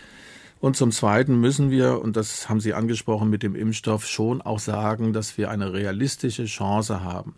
Und 0.58 0.76
zum 0.76 0.90
Zweiten 0.90 1.38
müssen 1.38 1.70
wir, 1.70 2.00
und 2.00 2.16
das 2.16 2.48
haben 2.48 2.60
Sie 2.60 2.72
angesprochen 2.72 3.28
mit 3.28 3.42
dem 3.42 3.54
Impfstoff, 3.54 4.06
schon 4.06 4.40
auch 4.40 4.58
sagen, 4.58 5.12
dass 5.12 5.36
wir 5.36 5.50
eine 5.50 5.72
realistische 5.72 6.46
Chance 6.46 7.04
haben, 7.04 7.34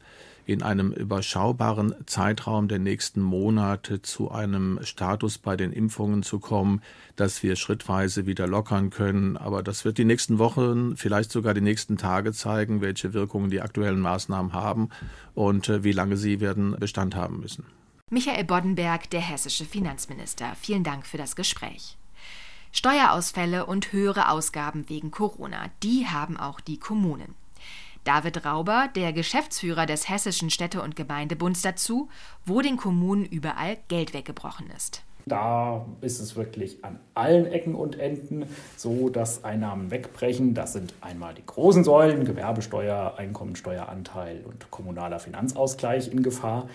in 0.46 0.62
einem 0.62 0.92
überschaubaren 0.92 1.94
Zeitraum 2.06 2.68
der 2.68 2.78
nächsten 2.78 3.20
Monate 3.20 4.00
zu 4.00 4.30
einem 4.30 4.78
Status 4.82 5.36
bei 5.36 5.56
den 5.56 5.72
Impfungen 5.72 6.22
zu 6.22 6.38
kommen, 6.38 6.80
dass 7.16 7.42
wir 7.42 7.56
schrittweise 7.56 8.24
wieder 8.24 8.46
lockern 8.46 8.88
können. 8.88 9.36
Aber 9.36 9.62
das 9.62 9.84
wird 9.84 9.98
die 9.98 10.06
nächsten 10.06 10.38
Wochen, 10.38 10.96
vielleicht 10.96 11.32
sogar 11.32 11.52
die 11.54 11.60
nächsten 11.60 11.98
Tage 11.98 12.32
zeigen, 12.32 12.80
welche 12.80 13.12
Wirkungen 13.12 13.50
die 13.50 13.60
aktuellen 13.60 14.00
Maßnahmen 14.00 14.52
haben 14.52 14.88
und 15.34 15.68
äh, 15.68 15.84
wie 15.84 15.92
lange 15.92 16.16
sie 16.16 16.40
werden 16.40 16.76
Bestand 16.78 17.14
haben 17.14 17.40
müssen. 17.40 17.66
Michael 18.10 18.44
Boddenberg, 18.44 19.10
der 19.10 19.20
hessische 19.20 19.66
Finanzminister. 19.66 20.56
Vielen 20.58 20.82
Dank 20.82 21.04
für 21.06 21.18
das 21.18 21.36
Gespräch. 21.36 21.97
Steuerausfälle 22.78 23.66
und 23.66 23.92
höhere 23.92 24.30
Ausgaben 24.30 24.88
wegen 24.88 25.10
Corona, 25.10 25.64
die 25.82 26.06
haben 26.06 26.36
auch 26.36 26.60
die 26.60 26.78
Kommunen. 26.78 27.34
David 28.04 28.46
Rauber, 28.46 28.88
der 28.94 29.12
Geschäftsführer 29.12 29.84
des 29.84 30.08
Hessischen 30.08 30.48
Städte- 30.48 30.80
und 30.80 30.94
Gemeindebunds 30.94 31.60
dazu, 31.62 32.08
wo 32.46 32.60
den 32.60 32.76
Kommunen 32.76 33.24
überall 33.24 33.78
Geld 33.88 34.14
weggebrochen 34.14 34.70
ist. 34.76 35.02
Da 35.26 35.86
ist 36.02 36.20
es 36.20 36.36
wirklich 36.36 36.84
an 36.84 37.00
allen 37.14 37.46
Ecken 37.46 37.74
und 37.74 37.98
Enden 37.98 38.46
so, 38.76 39.08
dass 39.08 39.42
Einnahmen 39.42 39.90
wegbrechen. 39.90 40.54
Das 40.54 40.72
sind 40.72 40.94
einmal 41.00 41.34
die 41.34 41.44
großen 41.44 41.82
Säulen, 41.82 42.24
Gewerbesteuer, 42.24 43.14
Einkommensteueranteil 43.18 44.44
und 44.46 44.70
kommunaler 44.70 45.18
Finanzausgleich 45.18 46.12
in 46.12 46.22
Gefahr 46.22 46.68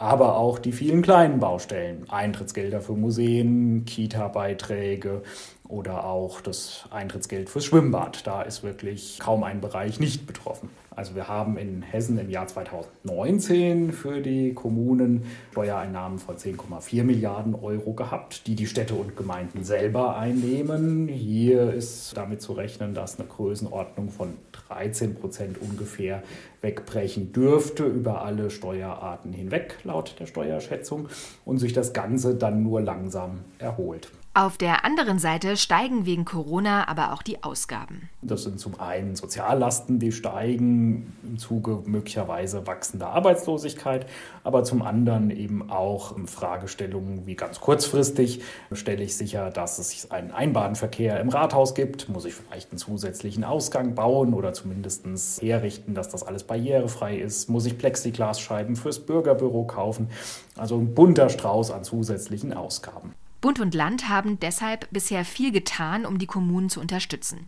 aber 0.00 0.38
auch 0.38 0.58
die 0.58 0.72
vielen 0.72 1.02
kleinen 1.02 1.40
Baustellen, 1.40 2.08
Eintrittsgelder 2.08 2.80
für 2.80 2.94
Museen, 2.94 3.84
Kita-Beiträge 3.84 5.22
oder 5.70 6.04
auch 6.04 6.40
das 6.40 6.84
Eintrittsgeld 6.90 7.48
fürs 7.48 7.64
Schwimmbad. 7.64 8.26
Da 8.26 8.42
ist 8.42 8.62
wirklich 8.62 9.18
kaum 9.20 9.44
ein 9.44 9.60
Bereich 9.60 10.00
nicht 10.00 10.26
betroffen. 10.26 10.68
Also 10.94 11.14
wir 11.14 11.28
haben 11.28 11.56
in 11.56 11.82
Hessen 11.82 12.18
im 12.18 12.28
Jahr 12.28 12.46
2019 12.46 13.92
für 13.92 14.20
die 14.20 14.52
Kommunen 14.52 15.24
Steuereinnahmen 15.52 16.18
von 16.18 16.36
10,4 16.36 17.04
Milliarden 17.04 17.54
Euro 17.54 17.94
gehabt, 17.94 18.46
die 18.46 18.54
die 18.54 18.66
Städte 18.66 18.94
und 18.94 19.16
Gemeinden 19.16 19.64
selber 19.64 20.18
einnehmen. 20.18 21.08
Hier 21.08 21.72
ist 21.72 22.16
damit 22.16 22.42
zu 22.42 22.52
rechnen, 22.52 22.92
dass 22.92 23.18
eine 23.18 23.28
Größenordnung 23.28 24.10
von 24.10 24.34
13 24.68 25.14
Prozent 25.14 25.58
ungefähr 25.62 26.22
wegbrechen 26.60 27.32
dürfte 27.32 27.84
über 27.84 28.22
alle 28.22 28.50
Steuerarten 28.50 29.32
hinweg, 29.32 29.78
laut 29.84 30.16
der 30.18 30.26
Steuerschätzung, 30.26 31.08
und 31.44 31.58
sich 31.58 31.72
das 31.72 31.92
Ganze 31.92 32.34
dann 32.34 32.62
nur 32.62 32.80
langsam 32.82 33.40
erholt. 33.58 34.10
Auf 34.32 34.56
der 34.56 34.84
anderen 34.84 35.18
Seite 35.18 35.56
steigen 35.56 36.06
wegen 36.06 36.24
Corona 36.24 36.86
aber 36.86 37.12
auch 37.12 37.22
die 37.22 37.42
Ausgaben. 37.42 38.08
Das 38.22 38.44
sind 38.44 38.60
zum 38.60 38.78
einen 38.78 39.16
Soziallasten, 39.16 39.98
die 39.98 40.12
steigen 40.12 41.16
im 41.24 41.36
Zuge 41.36 41.82
möglicherweise 41.84 42.64
wachsender 42.64 43.08
Arbeitslosigkeit, 43.08 44.06
aber 44.44 44.62
zum 44.62 44.82
anderen 44.82 45.30
eben 45.30 45.68
auch 45.68 46.16
Fragestellungen 46.26 47.26
wie 47.26 47.34
ganz 47.34 47.58
kurzfristig 47.58 48.40
stelle 48.70 49.02
ich 49.02 49.16
sicher, 49.16 49.50
dass 49.50 49.80
es 49.80 50.12
einen 50.12 50.30
Einbahnverkehr 50.30 51.18
im 51.18 51.30
Rathaus 51.30 51.74
gibt, 51.74 52.08
muss 52.08 52.24
ich 52.24 52.34
vielleicht 52.34 52.70
einen 52.70 52.78
zusätzlichen 52.78 53.42
Ausgang 53.42 53.96
bauen 53.96 54.32
oder 54.32 54.52
zumindest 54.52 55.04
herrichten, 55.42 55.94
dass 55.94 56.08
das 56.08 56.22
alles 56.22 56.44
barrierefrei 56.44 57.16
ist, 57.16 57.48
muss 57.48 57.66
ich 57.66 57.76
Plexiglasscheiben 57.76 58.76
fürs 58.76 59.00
Bürgerbüro 59.00 59.64
kaufen, 59.64 60.08
also 60.56 60.78
ein 60.78 60.94
bunter 60.94 61.30
Strauß 61.30 61.72
an 61.72 61.82
zusätzlichen 61.82 62.52
Ausgaben. 62.52 63.12
Bund 63.40 63.60
und 63.60 63.74
Land 63.74 64.08
haben 64.08 64.38
deshalb 64.40 64.90
bisher 64.90 65.24
viel 65.24 65.52
getan, 65.52 66.04
um 66.06 66.18
die 66.18 66.26
Kommunen 66.26 66.68
zu 66.68 66.80
unterstützen. 66.80 67.46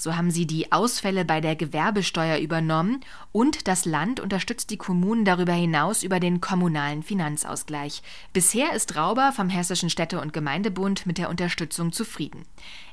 So 0.00 0.16
haben 0.16 0.30
sie 0.30 0.46
die 0.46 0.72
Ausfälle 0.72 1.26
bei 1.26 1.42
der 1.42 1.56
Gewerbesteuer 1.56 2.38
übernommen 2.38 3.00
und 3.32 3.68
das 3.68 3.84
Land 3.84 4.18
unterstützt 4.18 4.70
die 4.70 4.78
Kommunen 4.78 5.26
darüber 5.26 5.52
hinaus 5.52 6.02
über 6.02 6.20
den 6.20 6.40
kommunalen 6.40 7.02
Finanzausgleich. 7.02 8.02
Bisher 8.32 8.72
ist 8.72 8.96
Rauber 8.96 9.32
vom 9.32 9.50
Hessischen 9.50 9.90
Städte- 9.90 10.22
und 10.22 10.32
Gemeindebund 10.32 11.04
mit 11.04 11.18
der 11.18 11.28
Unterstützung 11.28 11.92
zufrieden. 11.92 12.46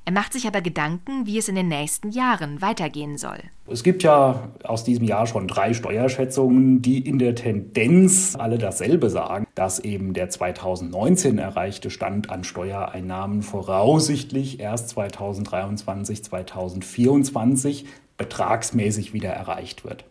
Er 0.04 0.12
macht 0.12 0.34
sich 0.34 0.48
aber 0.48 0.60
Gedanken, 0.60 1.26
wie 1.26 1.38
es 1.38 1.48
in 1.48 1.56
den 1.56 1.70
nächsten 1.70 2.12
Jahren 2.12 2.62
weitergehen 2.62 3.18
soll. 3.18 3.42
Es 3.70 3.84
gibt 3.84 4.02
ja 4.04 4.50
aus 4.64 4.86
diesem 4.86 5.04
Jahr 5.04 5.28
schon 5.28 5.48
drei 5.48 5.74
Steuerschätzungen, 5.74 6.82
die 6.82 7.00
in 7.00 7.20
der 7.20 7.36
Tendenz 7.36 8.38
alle 8.40 8.58
dasselbe 8.58 9.10
sagen, 9.10 9.46
dass 9.56 9.80
eben 9.80 10.14
der 10.14 10.30
2019 10.30 11.38
erreichte 11.38 11.90
Stand 11.90 12.30
an 12.30 12.46
Steuereinnahmen 12.46 13.42
voraussichtlich 13.42 14.62
erst 14.62 14.90
2023, 14.90 16.24
2024 16.24 17.86
betragsmäßig 18.16 19.12
wieder 19.12 19.32
erreicht 19.32 19.84
wird. 19.84 20.06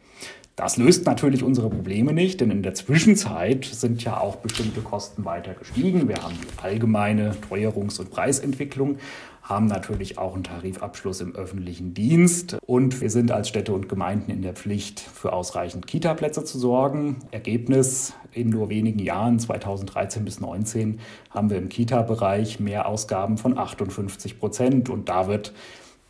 Das 0.56 0.78
löst 0.78 1.04
natürlich 1.04 1.42
unsere 1.42 1.68
Probleme 1.68 2.14
nicht, 2.14 2.40
denn 2.40 2.50
in 2.50 2.62
der 2.62 2.72
Zwischenzeit 2.72 3.66
sind 3.66 4.02
ja 4.02 4.18
auch 4.18 4.36
bestimmte 4.36 4.80
Kosten 4.80 5.26
weiter 5.26 5.52
gestiegen. 5.52 6.08
Wir 6.08 6.16
haben 6.22 6.32
die 6.32 6.62
allgemeine 6.62 7.32
Teuerungs- 7.50 8.00
und 8.00 8.10
Preisentwicklung, 8.10 8.96
haben 9.42 9.66
natürlich 9.66 10.16
auch 10.16 10.32
einen 10.32 10.44
Tarifabschluss 10.44 11.20
im 11.20 11.34
öffentlichen 11.36 11.92
Dienst 11.92 12.56
und 12.64 13.02
wir 13.02 13.10
sind 13.10 13.32
als 13.32 13.50
Städte 13.50 13.74
und 13.74 13.90
Gemeinden 13.90 14.30
in 14.30 14.40
der 14.40 14.54
Pflicht, 14.54 14.98
für 14.98 15.34
ausreichend 15.34 15.86
Kita-Plätze 15.86 16.42
zu 16.44 16.58
sorgen. 16.58 17.18
Ergebnis 17.32 18.14
in 18.32 18.48
nur 18.48 18.70
wenigen 18.70 18.98
Jahren, 18.98 19.38
2013 19.38 20.24
bis 20.24 20.36
2019, 20.36 21.00
haben 21.28 21.50
wir 21.50 21.58
im 21.58 21.68
Kita-Bereich 21.68 22.60
mehr 22.60 22.88
Ausgaben 22.88 23.36
von 23.36 23.58
58 23.58 24.38
Prozent 24.38 24.88
und 24.88 25.10
da 25.10 25.28
wird 25.28 25.52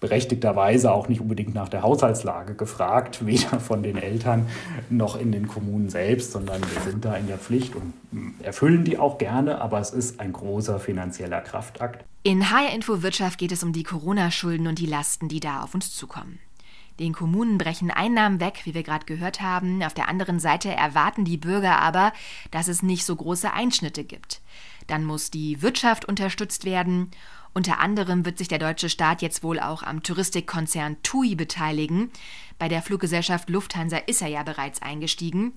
berechtigterweise 0.00 0.92
auch 0.92 1.08
nicht 1.08 1.20
unbedingt 1.20 1.54
nach 1.54 1.68
der 1.68 1.82
Haushaltslage 1.82 2.54
gefragt, 2.54 3.24
weder 3.26 3.60
von 3.60 3.82
den 3.82 3.96
Eltern 3.96 4.46
noch 4.90 5.18
in 5.18 5.32
den 5.32 5.48
Kommunen 5.48 5.88
selbst, 5.88 6.32
sondern 6.32 6.60
wir 6.60 6.90
sind 6.90 7.04
da 7.04 7.14
in 7.16 7.26
der 7.26 7.38
Pflicht 7.38 7.74
und 7.74 7.92
erfüllen 8.42 8.84
die 8.84 8.98
auch 8.98 9.18
gerne, 9.18 9.60
aber 9.60 9.80
es 9.80 9.90
ist 9.90 10.20
ein 10.20 10.32
großer 10.32 10.78
finanzieller 10.78 11.40
Kraftakt. 11.40 12.04
In 12.22 12.50
HR 12.50 12.74
Info 12.74 13.02
Wirtschaft 13.02 13.38
geht 13.38 13.52
es 13.52 13.62
um 13.62 13.72
die 13.72 13.84
Corona-Schulden 13.84 14.66
und 14.66 14.78
die 14.78 14.86
Lasten, 14.86 15.28
die 15.28 15.40
da 15.40 15.62
auf 15.62 15.74
uns 15.74 15.94
zukommen. 15.94 16.40
Den 16.98 17.12
Kommunen 17.12 17.58
brechen 17.58 17.90
Einnahmen 17.90 18.40
weg, 18.40 18.60
wie 18.64 18.74
wir 18.74 18.82
gerade 18.82 19.06
gehört 19.06 19.40
haben. 19.40 19.82
Auf 19.82 19.94
der 19.94 20.08
anderen 20.08 20.40
Seite 20.40 20.70
erwarten 20.70 21.24
die 21.24 21.36
Bürger 21.36 21.80
aber, 21.80 22.12
dass 22.50 22.68
es 22.68 22.82
nicht 22.82 23.04
so 23.04 23.14
große 23.14 23.52
Einschnitte 23.52 24.04
gibt. 24.04 24.40
Dann 24.86 25.04
muss 25.04 25.30
die 25.30 25.62
Wirtschaft 25.62 26.04
unterstützt 26.04 26.64
werden 26.64 27.10
unter 27.56 27.80
anderem 27.80 28.26
wird 28.26 28.36
sich 28.36 28.48
der 28.48 28.58
deutsche 28.58 28.90
Staat 28.90 29.22
jetzt 29.22 29.42
wohl 29.42 29.58
auch 29.58 29.82
am 29.82 30.02
Touristikkonzern 30.02 30.98
TUI 31.02 31.36
beteiligen. 31.36 32.10
Bei 32.58 32.68
der 32.68 32.82
Fluggesellschaft 32.82 33.48
Lufthansa 33.48 33.96
ist 33.96 34.20
er 34.20 34.28
ja 34.28 34.42
bereits 34.42 34.82
eingestiegen. 34.82 35.54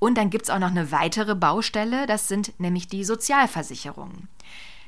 Und 0.00 0.18
dann 0.18 0.30
gibt 0.30 0.46
es 0.46 0.50
auch 0.50 0.58
noch 0.58 0.72
eine 0.72 0.90
weitere 0.90 1.36
Baustelle, 1.36 2.08
das 2.08 2.26
sind 2.26 2.58
nämlich 2.58 2.88
die 2.88 3.04
Sozialversicherungen. 3.04 4.26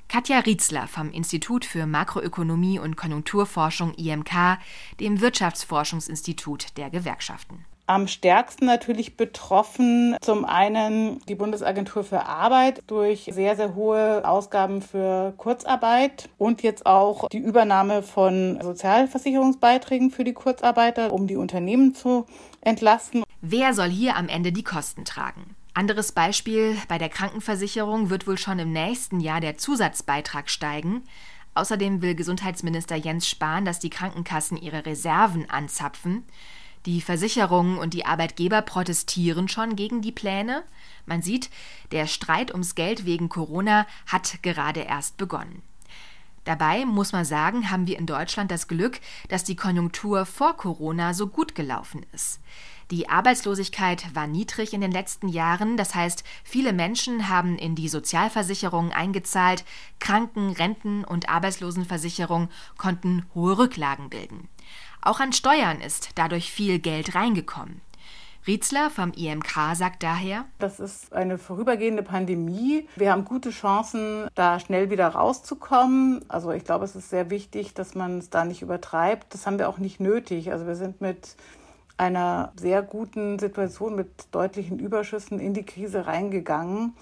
Katja 0.09 0.39
Rietzler 0.39 0.87
vom 0.87 1.11
Institut 1.11 1.67
für 1.67 1.85
Makroökonomie 1.85 2.79
und 2.79 2.97
Konjunkturforschung 2.97 3.93
IMK, 3.93 4.59
dem 5.01 5.21
Wirtschaftsforschungsinstitut 5.21 6.79
der 6.79 6.89
Gewerkschaften. 6.89 7.67
Am 7.87 8.07
stärksten 8.07 8.67
natürlich 8.67 9.17
betroffen 9.17 10.17
zum 10.21 10.45
einen 10.45 11.21
die 11.27 11.35
Bundesagentur 11.35 12.05
für 12.05 12.27
Arbeit 12.27 12.83
durch 12.87 13.31
sehr, 13.33 13.57
sehr 13.57 13.75
hohe 13.75 14.27
Ausgaben 14.27 14.83
für 14.83 15.33
Kurzarbeit 15.37 16.29
und 16.37 16.63
jetzt 16.63 16.85
auch 16.85 17.29
die 17.29 17.39
Übernahme 17.39 18.03
von 18.03 18.59
Sozialversicherungsbeiträgen 18.63 20.11
für 20.11 20.25
die 20.25 20.35
Kurzarbeiter, 20.35 21.13
um 21.13 21.27
die 21.27 21.37
Unternehmen 21.37 21.95
zu 21.95 22.27
entlasten. 22.61 23.25
Wer 23.41 23.73
soll 23.73 23.89
hier 23.89 24.17
am 24.17 24.29
Ende 24.29 24.53
die 24.53 24.65
Kosten 24.65 25.07
tragen? 25.07 25.55
Anderes 25.75 26.13
Beispiel, 26.13 26.77
bei 26.89 26.99
der 26.99 27.09
Krankenversicherung 27.09 28.11
wird 28.11 28.27
wohl 28.27 28.39
schon 28.39 28.59
im 28.59 28.73
nächsten 28.73 29.21
Jahr 29.21 29.41
der 29.41 29.59
Zusatzbeitrag 29.59 30.51
steigen. 30.51 31.03
Außerdem 31.55 32.03
will 32.03 32.15
Gesundheitsminister 32.15 32.97
Jens 32.97 33.29
Spahn, 33.29 33.65
dass 33.65 33.79
die 33.79 33.91
Krankenkassen 33.91 34.57
ihre 34.57 34.87
Reserven 34.87 35.49
anzapfen. 35.51 36.25
Die 36.87 37.01
Versicherungen 37.01 37.79
und 37.79 37.95
die 37.95 38.07
Arbeitgeber 38.07 38.63
protestieren 38.63 39.49
schon 39.49 39.77
gegen 39.77 40.01
die 40.01 40.13
Pläne. 40.13 40.63
Man 41.07 41.23
sieht, 41.23 41.51
der 41.93 42.07
Streit 42.07 42.53
ums 42.53 42.75
Geld 42.75 43.05
wegen 43.05 43.29
Corona 43.29 43.87
hat 44.07 44.43
gerade 44.43 44.81
erst 44.81 45.17
begonnen. 45.17 45.63
Dabei 46.45 46.87
muss 46.87 47.13
man 47.13 47.27
sagen, 47.27 47.71
haben 47.71 47.87
wir 47.87 47.99
in 47.99 48.07
Deutschland 48.07 48.51
das 48.51 48.69
Glück, 48.69 49.01
dass 49.29 49.45
die 49.45 49.57
Konjunktur 49.57 50.25
vor 50.25 50.57
Corona 50.57 51.13
so 51.13 51.27
gut 51.27 51.55
gelaufen 51.55 52.07
ist. 52.13 52.41
Die 52.91 53.11
Arbeitslosigkeit 53.11 54.15
war 54.15 54.27
niedrig 54.27 54.73
in 54.73 54.81
den 54.81 54.93
letzten 54.93 55.29
Jahren, 55.29 55.77
das 55.77 55.95
heißt, 55.95 56.25
viele 56.43 56.73
Menschen 56.73 57.29
haben 57.29 57.59
in 57.59 57.75
die 57.75 57.89
Sozialversicherungen 57.89 58.93
eingezahlt, 58.93 59.65
Kranken-, 59.99 60.53
Renten- 60.53 61.05
und 61.05 61.29
Arbeitslosenversicherung 61.29 62.49
konnten 62.79 63.27
hohe 63.35 63.59
Rücklagen 63.59 64.09
bilden. 64.09 64.49
Auch 65.03 65.21
an 65.21 65.35
Steuern 65.35 65.83
ist 65.83 66.11
dadurch 66.15 66.51
viel 66.51 66.79
Geld 66.79 67.15
reingekommen. 67.15 67.83
Rietzler 68.47 68.89
vom 68.89 69.13
IMK 69.13 69.75
sagt 69.75 70.03
daher, 70.03 70.47
das 70.59 70.81
ist 70.81 71.13
eine 71.13 71.37
vorübergehende 71.37 72.03
Pandemie. 72.03 72.89
Wir 72.97 73.13
haben 73.13 73.27
gute 73.27 73.51
Chancen, 73.51 74.27
da 74.35 74.59
schnell 74.59 74.89
wieder 74.89 75.09
rauszukommen. 75.09 76.25
Also 76.29 76.53
ich 76.53 76.65
glaube, 76.65 76.87
es 76.87 76.97
ist 76.97 77.11
sehr 77.11 77.29
wichtig, 77.29 77.75
dass 77.75 77.95
man 77.95 78.17
es 78.17 78.31
da 78.31 78.47
nicht 78.47 78.63
übertreibt. 78.63 79.35
Das 79.35 79.47
haben 79.47 79.59
wir 79.59 79.69
auch 79.69 79.77
nicht 79.77 80.01
nötig. 80.01 80.51
Also 80.51 80.67
wir 80.67 80.77
sind 80.77 81.03
mit 81.03 81.37
einer 81.99 82.53
sehr 82.57 82.83
guten 82.83 83.39
Situation 83.39 83.95
mit 83.95 84.09
deutlichen 84.31 84.79
Überschüssen 84.79 85.41
in 85.41 85.55
die 85.55 85.65
Krise 85.65 86.07
reingegangen. 86.07 86.95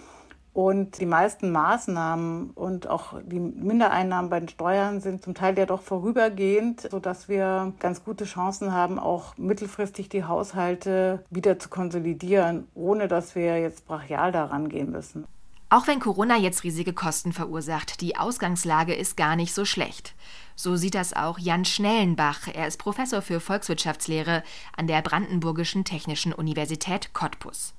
Und 0.53 1.01
die 1.01 1.07
meisten 1.07 1.53
Maßnahmen 1.53 2.53
und 2.55 2.89
auch 2.89 3.21
die 3.23 3.39
Mindereinnahmen 3.39 4.31
bei 4.31 4.41
den 4.41 4.49
Steuern 4.49 5.03
sind 5.03 5.23
zum 5.23 5.35
Teil 5.35 5.59
ja 5.59 5.67
doch 5.67 5.83
vorübergehend, 5.83 6.89
sodass 6.91 7.29
wir 7.29 7.75
ganz 7.79 8.03
gute 8.03 8.25
Chancen 8.25 8.73
haben, 8.73 8.99
auch 8.99 9.37
mittelfristig 9.37 10.09
die 10.09 10.25
Haushalte 10.25 11.23
wieder 11.29 11.59
zu 11.59 11.69
konsolidieren, 11.69 12.69
ohne 12.75 13.07
dass 13.07 13.35
wir 13.35 13.61
jetzt 13.61 13.87
brachial 13.87 14.33
daran 14.33 14.71
gehen 14.71 14.91
müssen. 14.91 15.27
Auch 15.69 15.89
wenn 15.89 16.01
Corona 16.01 16.39
jetzt 16.39 16.65
riesige 16.65 16.95
Kosten 16.95 17.35
verursacht, 17.35 18.01
die 18.01 18.17
Ausgangslage 18.17 18.95
ist 18.95 19.19
gar 19.19 19.37
nicht 19.37 19.53
so 19.53 19.67
schlecht. 19.67 20.15
So 20.59 20.75
sieht 20.75 20.95
das 20.95 21.13
auch 21.13 21.39
Jan 21.39 21.67
Schnellenbach. 21.67 22.49
Er 22.53 22.67
ist 22.67 22.79
Professor 22.79 23.21
für 23.21 23.41
Volkswirtschaftslehre 23.41 24.43
an 24.75 24.87
der 24.87 25.03
Brandenburgischen 25.03 25.85
Technischen 25.85 26.33
Universität 26.33 27.13
Cottbus. 27.13 27.75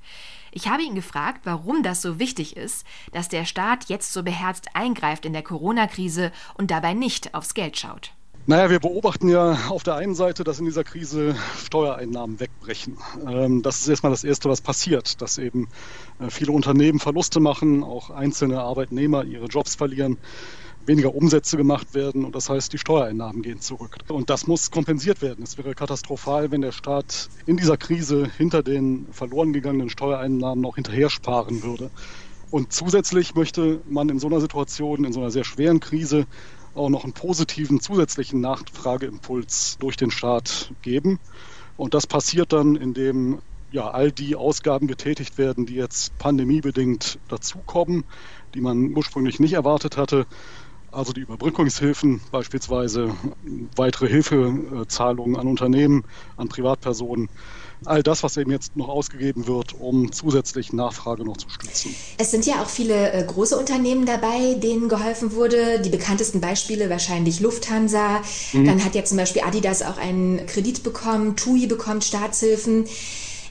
Ich 0.51 0.67
habe 0.67 0.83
ihn 0.83 0.93
gefragt, 0.93 1.41
warum 1.43 1.81
das 1.81 2.03
so 2.03 2.19
wichtig 2.19 2.55
ist, 2.55 2.85
dass 3.11 3.29
der 3.29 3.45
Staat 3.45 3.85
jetzt 3.89 4.13
so 4.13 4.21
beherzt 4.21 4.67
eingreift 4.75 5.25
in 5.25 5.33
der 5.33 5.41
Corona-Krise 5.41 6.31
und 6.53 6.69
dabei 6.69 6.93
nicht 6.93 7.33
aufs 7.33 7.55
Geld 7.55 7.77
schaut. 7.77 8.13
Naja, 8.45 8.69
wir 8.69 8.79
beobachten 8.79 9.27
ja 9.27 9.57
auf 9.69 9.83
der 9.83 9.95
einen 9.95 10.15
Seite, 10.15 10.43
dass 10.43 10.59
in 10.59 10.65
dieser 10.65 10.83
Krise 10.83 11.35
Steuereinnahmen 11.65 12.39
wegbrechen. 12.39 12.97
Ähm, 13.27 13.61
das 13.63 13.81
ist 13.81 13.87
erstmal 13.87 14.11
das 14.11 14.23
Erste, 14.23 14.49
was 14.49 14.61
passiert, 14.61 15.21
dass 15.21 15.37
eben 15.39 15.67
äh, 16.19 16.29
viele 16.29 16.53
Unternehmen 16.53 16.99
Verluste 16.99 17.39
machen, 17.39 17.83
auch 17.83 18.09
einzelne 18.11 18.61
Arbeitnehmer 18.61 19.25
ihre 19.25 19.47
Jobs 19.47 19.75
verlieren 19.75 20.17
weniger 20.87 21.13
Umsätze 21.13 21.57
gemacht 21.57 21.93
werden 21.93 22.25
und 22.25 22.35
das 22.35 22.49
heißt, 22.49 22.71
die 22.71 22.77
Steuereinnahmen 22.77 23.41
gehen 23.41 23.59
zurück. 23.59 23.97
Und 24.07 24.29
das 24.29 24.47
muss 24.47 24.71
kompensiert 24.71 25.21
werden. 25.21 25.43
Es 25.43 25.57
wäre 25.57 25.75
katastrophal, 25.75 26.51
wenn 26.51 26.61
der 26.61 26.71
Staat 26.71 27.29
in 27.45 27.57
dieser 27.57 27.77
Krise 27.77 28.29
hinter 28.37 28.63
den 28.63 29.07
verloren 29.11 29.53
gegangenen 29.53 29.89
Steuereinnahmen 29.89 30.61
noch 30.61 30.75
hinterher 30.75 31.09
sparen 31.09 31.61
würde. 31.61 31.91
Und 32.49 32.71
zusätzlich 32.71 33.35
möchte 33.35 33.81
man 33.89 34.07
in 34.07 34.19
so 34.19 34.27
einer 34.27 34.39
Situation, 34.39 35.03
in 35.03 35.11
so 35.11 35.19
einer 35.19 35.31
sehr 35.31 35.43
schweren 35.43 35.81
Krise, 35.81 36.25
auch 36.75 36.89
noch 36.89 37.03
einen 37.03 37.13
positiven 37.13 37.81
zusätzlichen 37.81 38.39
Nachfrageimpuls 38.39 39.77
durch 39.79 39.97
den 39.97 40.11
Staat 40.11 40.71
geben. 40.81 41.19
Und 41.75 41.93
das 41.93 42.07
passiert 42.07 42.53
dann, 42.53 42.75
indem 42.75 43.39
ja, 43.71 43.89
all 43.89 44.11
die 44.13 44.37
Ausgaben 44.37 44.87
getätigt 44.87 45.37
werden, 45.37 45.65
die 45.65 45.75
jetzt 45.75 46.17
pandemiebedingt 46.19 47.19
dazukommen, 47.27 48.05
die 48.53 48.61
man 48.61 48.95
ursprünglich 48.95 49.41
nicht 49.41 49.53
erwartet 49.53 49.97
hatte 49.97 50.25
also 50.91 51.13
die 51.13 51.21
Überbrückungshilfen 51.21 52.21
beispielsweise, 52.31 53.15
weitere 53.75 54.07
Hilfezahlungen 54.07 55.35
an 55.37 55.47
Unternehmen, 55.47 56.03
an 56.37 56.47
Privatpersonen. 56.47 57.29
All 57.85 58.01
das, 58.01 58.23
was 58.23 58.37
eben 58.37 58.51
jetzt 58.51 58.75
noch 58.75 58.87
ausgegeben 58.87 59.47
wird, 59.47 59.73
um 59.73 60.11
zusätzlich 60.11 60.73
Nachfrage 60.73 61.23
noch 61.23 61.37
zu 61.37 61.49
stützen. 61.49 61.93
Es 62.17 62.31
sind 62.31 62.45
ja 62.45 62.61
auch 62.61 62.69
viele 62.69 63.11
äh, 63.11 63.23
große 63.23 63.57
Unternehmen 63.57 64.05
dabei, 64.05 64.55
denen 64.55 64.89
geholfen 64.89 65.33
wurde. 65.33 65.79
Die 65.81 65.89
bekanntesten 65.89 66.41
Beispiele 66.41 66.89
wahrscheinlich 66.89 67.39
Lufthansa. 67.39 68.21
Mhm. 68.53 68.65
Dann 68.65 68.83
hat 68.83 68.95
ja 68.95 69.03
zum 69.03 69.17
Beispiel 69.17 69.43
Adidas 69.43 69.83
auch 69.83 69.97
einen 69.97 70.45
Kredit 70.47 70.83
bekommen. 70.83 71.35
TUI 71.35 71.67
bekommt 71.67 72.03
Staatshilfen. 72.03 72.87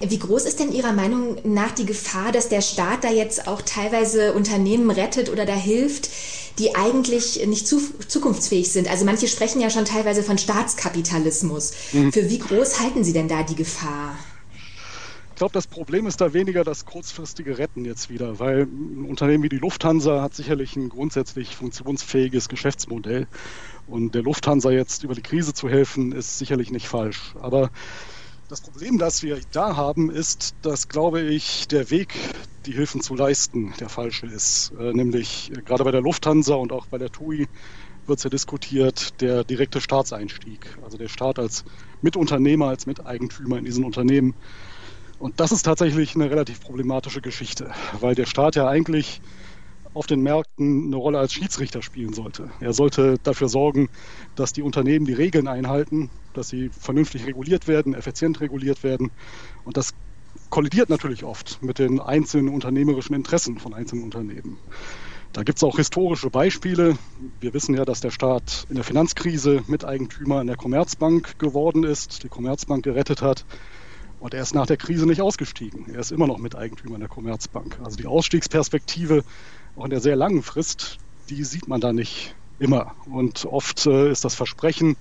Wie 0.00 0.18
groß 0.18 0.44
ist 0.44 0.61
denn 0.61 0.72
Ihrer 0.72 0.92
Meinung 0.92 1.37
nach 1.44 1.72
die 1.72 1.87
Gefahr, 1.87 2.32
dass 2.32 2.48
der 2.48 2.61
Staat 2.61 3.04
da 3.04 3.11
jetzt 3.11 3.48
auch 3.48 3.62
teilweise 3.62 4.35
Unternehmen 4.35 4.90
rettet 4.90 5.30
oder 5.30 5.46
da 5.46 5.54
hilft, 5.54 6.11
die 6.59 6.74
eigentlich 6.74 7.46
nicht 7.46 7.66
zu, 7.66 7.80
zukunftsfähig 8.06 8.70
sind. 8.70 8.90
Also 8.90 9.04
manche 9.04 9.28
sprechen 9.28 9.61
ja 9.61 9.70
schon 9.70 9.85
teilweise 9.85 10.22
von 10.22 10.38
Staatskapitalismus. 10.38 11.72
Mhm. 11.92 12.12
Für 12.12 12.30
wie 12.30 12.38
groß 12.38 12.80
halten 12.80 13.04
Sie 13.04 13.12
denn 13.12 13.28
da 13.28 13.42
die 13.42 13.56
Gefahr? 13.56 14.16
Ich 15.30 15.38
glaube, 15.38 15.52
das 15.52 15.66
Problem 15.66 16.06
ist 16.06 16.22
da 16.22 16.32
weniger 16.32 16.64
das 16.64 16.87
kurzfristige 16.87 17.59
Retten 17.59 17.85
jetzt 17.85 18.09
wieder, 18.09 18.38
weil 18.38 18.62
ein 18.62 19.04
Unternehmen 19.04 19.44
wie 19.44 19.50
die 19.50 19.59
Lufthansa 19.59 20.22
hat 20.22 20.35
sicherlich 20.35 20.76
ein 20.76 20.88
grundsätzlich 20.88 21.54
funktionsfähiges 21.54 22.48
Geschäftsmodell. 22.48 23.28
Und 23.87 24.14
der 24.14 24.22
Lufthansa 24.22 24.70
jetzt 24.70 25.04
über 25.04 25.14
die 25.14 25.20
Krise 25.20 25.52
zu 25.52 25.68
helfen, 25.68 26.12
ist 26.12 26.38
sicherlich 26.38 26.70
nicht 26.70 26.88
falsch. 26.88 27.35
Aber 27.38 27.70
das 28.48 28.61
Problem, 28.61 28.98
das 28.98 29.22
wir 29.22 29.40
da 29.50 29.76
haben, 29.76 30.11
ist, 30.11 30.54
dass, 30.62 30.88
glaube 30.88 31.20
ich, 31.20 31.66
der 31.68 31.90
Weg, 31.90 32.14
die 32.64 32.72
Hilfen 32.72 33.00
zu 33.00 33.14
leisten, 33.14 33.74
der 33.80 33.88
falsche 33.88 34.26
ist. 34.26 34.72
Äh, 34.78 34.92
nämlich 34.92 35.50
äh, 35.50 35.62
gerade 35.62 35.85
bei 35.85 35.90
der 35.90 36.00
Lufthansa 36.00 36.54
und 36.54 36.72
auch 36.72 36.87
bei 36.87 36.98
der 36.98 37.11
TUI 37.11 37.46
wird 38.06 38.18
es 38.18 38.24
ja 38.24 38.30
diskutiert, 38.30 39.20
der 39.20 39.44
direkte 39.44 39.80
Staatseinstieg. 39.80 40.78
Also 40.82 40.96
der 40.96 41.09
Staat 41.09 41.38
als 41.38 41.64
Mitunternehmer, 42.00 42.68
als 42.68 42.87
Miteigentümer 42.87 43.59
in 43.59 43.64
diesen 43.64 43.85
Unternehmen. 43.85 44.35
Und 45.18 45.40
das 45.40 45.50
ist 45.50 45.62
tatsächlich 45.62 46.14
eine 46.14 46.30
relativ 46.30 46.61
problematische 46.61 47.22
Geschichte, 47.22 47.72
weil 48.00 48.14
der 48.14 48.26
Staat 48.26 48.54
ja 48.54 48.68
eigentlich 48.68 49.20
auf 49.96 50.06
den 50.06 50.20
Märkten 50.20 50.87
eine 50.87 50.96
Rolle 50.96 51.18
als 51.18 51.32
Schiedsrichter 51.32 51.80
spielen 51.80 52.12
sollte. 52.12 52.50
Er 52.61 52.74
sollte 52.74 53.16
dafür 53.22 53.48
sorgen, 53.48 53.88
dass 54.35 54.52
die 54.52 54.62
Unternehmen 54.62 55.06
die 55.06 55.14
Regeln 55.14 55.48
einhalten, 55.48 56.11
dass 56.35 56.48
sie 56.48 56.68
vernünftig 56.68 57.26
reguliert 57.26 57.66
werden, 57.66 57.94
effizient 57.94 58.40
reguliert 58.42 58.85
werden. 58.85 59.11
Und 59.64 59.78
das 59.78 59.94
kollidiert 60.50 60.90
natürlich 60.90 61.24
oft 61.24 61.62
mit 61.62 61.78
den 61.78 61.98
einzelnen 61.98 62.50
unternehmerischen 62.50 63.14
Interessen 63.14 63.59
von 63.59 63.72
einzelnen 63.72 64.04
Unternehmen. 64.04 64.59
Da 65.32 65.42
gibt 65.42 65.59
es 65.59 65.64
auch 65.64 65.76
historische 65.76 66.28
Beispiele. 66.28 66.96
Wir 67.40 67.54
wissen 67.54 67.74
ja, 67.74 67.87
dass 67.87 68.00
der 68.00 68.11
Staat 68.11 68.66
in 68.68 68.74
der 68.74 68.85
Finanzkrise 68.85 69.62
Miteigentümer 69.66 70.42
in 70.42 70.46
der 70.46 70.56
Commerzbank 70.56 71.38
geworden 71.38 71.85
ist, 71.85 72.22
die 72.22 72.28
Commerzbank 72.28 72.85
gerettet 72.85 73.22
hat. 73.22 73.46
Und 74.18 74.35
er 74.35 74.42
ist 74.42 74.55
nach 74.55 74.66
der 74.66 74.76
Krise 74.76 75.07
nicht 75.07 75.20
ausgestiegen. 75.20 75.92
Er 75.92 76.00
ist 76.00 76.11
immer 76.11 76.26
noch 76.26 76.38
Miteigentümer 76.38 76.94
in 76.94 77.00
der 77.00 77.09
Commerzbank. 77.09 77.79
Also 77.83 77.96
die 77.96 78.07
Ausstiegsperspektive 78.07 79.24
auch 79.76 79.85
in 79.85 79.90
der 79.90 80.00
sehr 80.00 80.16
langen 80.16 80.42
Frist, 80.42 80.98
die 81.29 81.44
sieht 81.44 81.68
man 81.68 81.81
da 81.81 81.92
nicht 81.92 82.35
immer. 82.59 82.94
Und 83.07 83.44
oft 83.44 83.87
äh, 83.87 84.11
ist 84.11 84.24
das 84.24 84.35
Versprechen, 84.35 84.96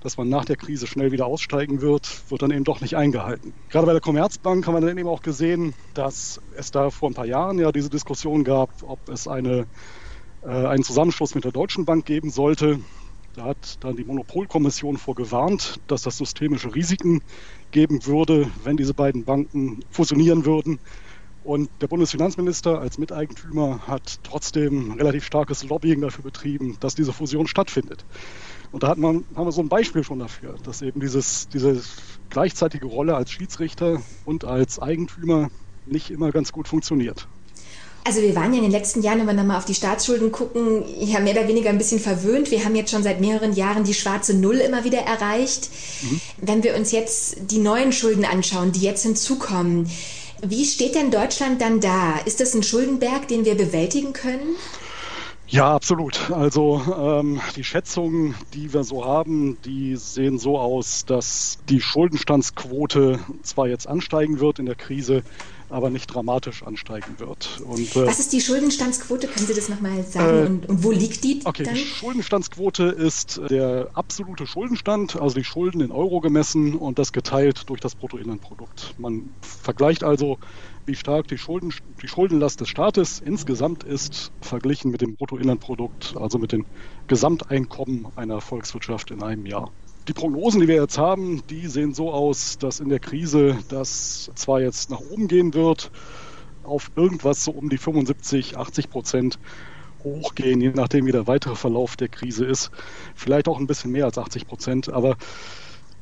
dass 0.00 0.16
man 0.16 0.28
nach 0.28 0.44
der 0.44 0.56
Krise 0.56 0.86
schnell 0.86 1.12
wieder 1.12 1.26
aussteigen 1.26 1.80
wird, 1.80 2.30
wird 2.30 2.42
dann 2.42 2.50
eben 2.50 2.64
doch 2.64 2.80
nicht 2.80 2.96
eingehalten. 2.96 3.52
Gerade 3.68 3.86
bei 3.86 3.92
der 3.92 4.00
Commerzbank 4.00 4.66
haben 4.66 4.74
wir 4.74 4.80
dann 4.80 4.96
eben 4.96 5.08
auch 5.08 5.22
gesehen, 5.22 5.74
dass 5.94 6.40
es 6.56 6.70
da 6.70 6.90
vor 6.90 7.10
ein 7.10 7.14
paar 7.14 7.26
Jahren 7.26 7.58
ja 7.58 7.72
diese 7.72 7.90
Diskussion 7.90 8.44
gab, 8.44 8.70
ob 8.82 9.08
es 9.08 9.26
eine, 9.26 9.66
äh, 10.42 10.48
einen 10.48 10.84
Zusammenschluss 10.84 11.34
mit 11.34 11.44
der 11.44 11.52
Deutschen 11.52 11.84
Bank 11.84 12.04
geben 12.04 12.30
sollte. 12.30 12.80
Da 13.38 13.44
hat 13.44 13.76
dann 13.84 13.94
die 13.94 14.02
Monopolkommission 14.02 14.96
vorgewarnt, 14.96 15.78
dass 15.86 16.02
das 16.02 16.16
systemische 16.16 16.74
Risiken 16.74 17.20
geben 17.70 18.04
würde, 18.04 18.50
wenn 18.64 18.76
diese 18.76 18.94
beiden 18.94 19.24
Banken 19.24 19.78
fusionieren 19.90 20.44
würden. 20.44 20.80
Und 21.44 21.70
der 21.80 21.86
Bundesfinanzminister 21.86 22.80
als 22.80 22.98
Miteigentümer 22.98 23.86
hat 23.86 24.18
trotzdem 24.24 24.90
relativ 24.94 25.24
starkes 25.24 25.62
Lobbying 25.62 26.00
dafür 26.00 26.24
betrieben, 26.24 26.78
dass 26.80 26.96
diese 26.96 27.12
Fusion 27.12 27.46
stattfindet. 27.46 28.06
Und 28.72 28.82
da 28.82 28.88
hat 28.88 28.98
man, 28.98 29.24
haben 29.36 29.46
wir 29.46 29.52
so 29.52 29.62
ein 29.62 29.68
Beispiel 29.68 30.02
schon 30.02 30.18
dafür, 30.18 30.56
dass 30.64 30.82
eben 30.82 30.98
dieses, 30.98 31.48
diese 31.48 31.80
gleichzeitige 32.30 32.86
Rolle 32.86 33.14
als 33.14 33.30
Schiedsrichter 33.30 34.02
und 34.24 34.44
als 34.46 34.80
Eigentümer 34.80 35.48
nicht 35.84 36.10
immer 36.10 36.32
ganz 36.32 36.50
gut 36.50 36.66
funktioniert. 36.66 37.28
Also 38.08 38.22
wir 38.22 38.34
waren 38.34 38.54
ja 38.54 38.60
in 38.60 38.62
den 38.62 38.72
letzten 38.72 39.02
Jahren, 39.02 39.18
wenn 39.18 39.26
wir 39.26 39.34
nochmal 39.34 39.58
auf 39.58 39.66
die 39.66 39.74
Staatsschulden 39.74 40.32
gucken, 40.32 40.82
ja 40.98 41.20
mehr 41.20 41.34
oder 41.34 41.46
weniger 41.46 41.68
ein 41.68 41.76
bisschen 41.76 42.00
verwöhnt. 42.00 42.50
Wir 42.50 42.64
haben 42.64 42.74
jetzt 42.74 42.90
schon 42.90 43.02
seit 43.02 43.20
mehreren 43.20 43.52
Jahren 43.52 43.84
die 43.84 43.92
schwarze 43.92 44.32
Null 44.32 44.56
immer 44.56 44.82
wieder 44.84 45.00
erreicht. 45.00 45.68
Mhm. 46.00 46.20
Wenn 46.38 46.62
wir 46.62 46.74
uns 46.74 46.90
jetzt 46.90 47.36
die 47.50 47.58
neuen 47.58 47.92
Schulden 47.92 48.24
anschauen, 48.24 48.72
die 48.72 48.80
jetzt 48.80 49.02
hinzukommen, 49.02 49.90
wie 50.40 50.64
steht 50.64 50.94
denn 50.94 51.10
Deutschland 51.10 51.60
dann 51.60 51.80
da? 51.80 52.14
Ist 52.24 52.40
das 52.40 52.54
ein 52.54 52.62
Schuldenberg, 52.62 53.28
den 53.28 53.44
wir 53.44 53.56
bewältigen 53.56 54.14
können? 54.14 54.56
Ja, 55.46 55.74
absolut. 55.74 56.30
Also 56.30 56.80
ähm, 56.98 57.42
die 57.56 57.64
Schätzungen, 57.64 58.34
die 58.54 58.72
wir 58.72 58.84
so 58.84 59.04
haben, 59.04 59.58
die 59.66 59.96
sehen 59.96 60.38
so 60.38 60.58
aus, 60.58 61.04
dass 61.04 61.58
die 61.68 61.82
Schuldenstandsquote 61.82 63.18
zwar 63.42 63.68
jetzt 63.68 63.86
ansteigen 63.86 64.40
wird 64.40 64.60
in 64.60 64.66
der 64.66 64.76
Krise, 64.76 65.22
aber 65.70 65.90
nicht 65.90 66.06
dramatisch 66.06 66.62
ansteigen 66.62 67.18
wird. 67.18 67.60
Und, 67.64 67.94
äh, 67.96 68.06
Was 68.06 68.18
ist 68.18 68.32
die 68.32 68.40
Schuldenstandsquote? 68.40 69.26
Können 69.26 69.46
Sie 69.46 69.54
das 69.54 69.68
nochmal 69.68 70.02
sagen? 70.02 70.38
Äh, 70.38 70.46
und, 70.46 70.68
und, 70.68 70.84
wo 70.84 70.90
liegt 70.90 71.24
die? 71.24 71.40
Okay, 71.44 71.64
dann? 71.64 71.74
die 71.74 71.80
Schuldenstandsquote 71.80 72.84
ist 72.84 73.40
der 73.50 73.90
absolute 73.94 74.46
Schuldenstand, 74.46 75.20
also 75.20 75.34
die 75.34 75.44
Schulden 75.44 75.80
in 75.80 75.90
Euro 75.90 76.20
gemessen 76.20 76.74
und 76.74 76.98
das 76.98 77.12
geteilt 77.12 77.68
durch 77.68 77.80
das 77.80 77.94
Bruttoinlandprodukt. 77.94 78.94
Man 78.98 79.30
vergleicht 79.40 80.04
also, 80.04 80.38
wie 80.86 80.94
stark 80.94 81.28
die, 81.28 81.38
Schulden, 81.38 81.74
die 82.02 82.08
Schuldenlast 82.08 82.60
des 82.60 82.68
Staates 82.68 83.20
insgesamt 83.20 83.84
ist, 83.84 84.32
verglichen 84.40 84.90
mit 84.90 85.02
dem 85.02 85.16
Bruttoinlandprodukt, 85.16 86.14
also 86.16 86.38
mit 86.38 86.52
dem 86.52 86.64
Gesamteinkommen 87.08 88.06
einer 88.16 88.40
Volkswirtschaft 88.40 89.10
in 89.10 89.22
einem 89.22 89.44
Jahr. 89.44 89.70
Die 90.08 90.14
Prognosen, 90.14 90.60
die 90.60 90.68
wir 90.68 90.76
jetzt 90.76 90.96
haben, 90.96 91.42
die 91.50 91.66
sehen 91.66 91.92
so 91.92 92.10
aus, 92.10 92.56
dass 92.56 92.80
in 92.80 92.88
der 92.88 92.98
Krise 92.98 93.58
das 93.68 94.30
zwar 94.34 94.62
jetzt 94.62 94.90
nach 94.90 95.00
oben 95.00 95.28
gehen 95.28 95.52
wird, 95.52 95.90
auf 96.64 96.90
irgendwas 96.96 97.44
so 97.44 97.50
um 97.50 97.68
die 97.68 97.76
75, 97.76 98.56
80 98.56 98.88
Prozent 98.88 99.38
hochgehen, 100.02 100.62
je 100.62 100.70
nachdem, 100.70 101.06
wie 101.06 101.12
der 101.12 101.26
weitere 101.26 101.56
Verlauf 101.56 101.96
der 101.96 102.08
Krise 102.08 102.46
ist. 102.46 102.70
Vielleicht 103.14 103.48
auch 103.48 103.58
ein 103.58 103.66
bisschen 103.66 103.90
mehr 103.90 104.06
als 104.06 104.16
80 104.16 104.46
Prozent, 104.46 104.88
aber 104.88 105.16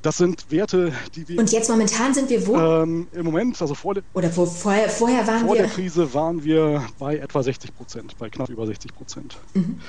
das 0.03 0.19
sind 0.19 0.53
Werte, 0.53 0.93
die 1.17 1.29
wir. 1.29 1.41
Und 1.41 1.51
jetzt 1.51 1.69
momentan 1.69 2.15
sind 2.15 2.31
wir 2.31 2.47
wo? 2.47 2.57
Ähm, 2.57 3.09
Im 3.11 3.25
Moment, 3.25 3.61
also 3.61 3.75
vor 3.75 3.95
der. 3.95 4.05
Oder 4.13 4.35
wo, 4.37 4.47
vorher, 4.47 4.89
vorher 4.89 5.27
waren 5.27 5.41
vor 5.41 5.55
wir. 5.55 5.57
Vor 5.57 5.57
der 5.57 5.69
Krise 5.69 6.15
waren 6.15 6.45
wir 6.45 6.87
bei 7.01 7.17
etwa 7.17 7.43
60 7.43 7.75
Prozent, 7.75 8.17
bei 8.19 8.31
knapp 8.31 8.49
über 8.51 8.67
60 8.67 8.95
Prozent. 8.95 9.37
Mhm. 9.55 9.81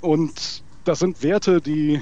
Und 0.00 0.64
das 0.82 0.98
sind 0.98 1.22
Werte, 1.22 1.60
die 1.60 2.00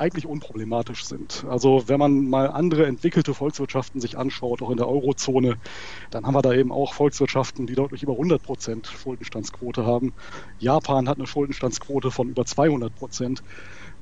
eigentlich 0.00 0.26
unproblematisch 0.26 1.04
sind. 1.04 1.44
Also 1.48 1.84
wenn 1.86 1.98
man 1.98 2.28
mal 2.28 2.48
andere 2.48 2.86
entwickelte 2.86 3.34
Volkswirtschaften 3.34 4.00
sich 4.00 4.16
anschaut, 4.16 4.62
auch 4.62 4.70
in 4.70 4.76
der 4.76 4.88
Eurozone, 4.88 5.58
dann 6.10 6.26
haben 6.26 6.34
wir 6.34 6.42
da 6.42 6.54
eben 6.54 6.72
auch 6.72 6.94
Volkswirtschaften, 6.94 7.66
die 7.66 7.74
deutlich 7.74 8.02
über 8.02 8.12
100 8.12 8.42
Prozent 8.42 8.86
Schuldenstandsquote 8.86 9.84
haben. 9.84 10.12
Japan 10.58 11.08
hat 11.08 11.18
eine 11.18 11.26
Schuldenstandsquote 11.26 12.10
von 12.10 12.28
über 12.28 12.44
200 12.44 12.94
Prozent. 12.94 13.42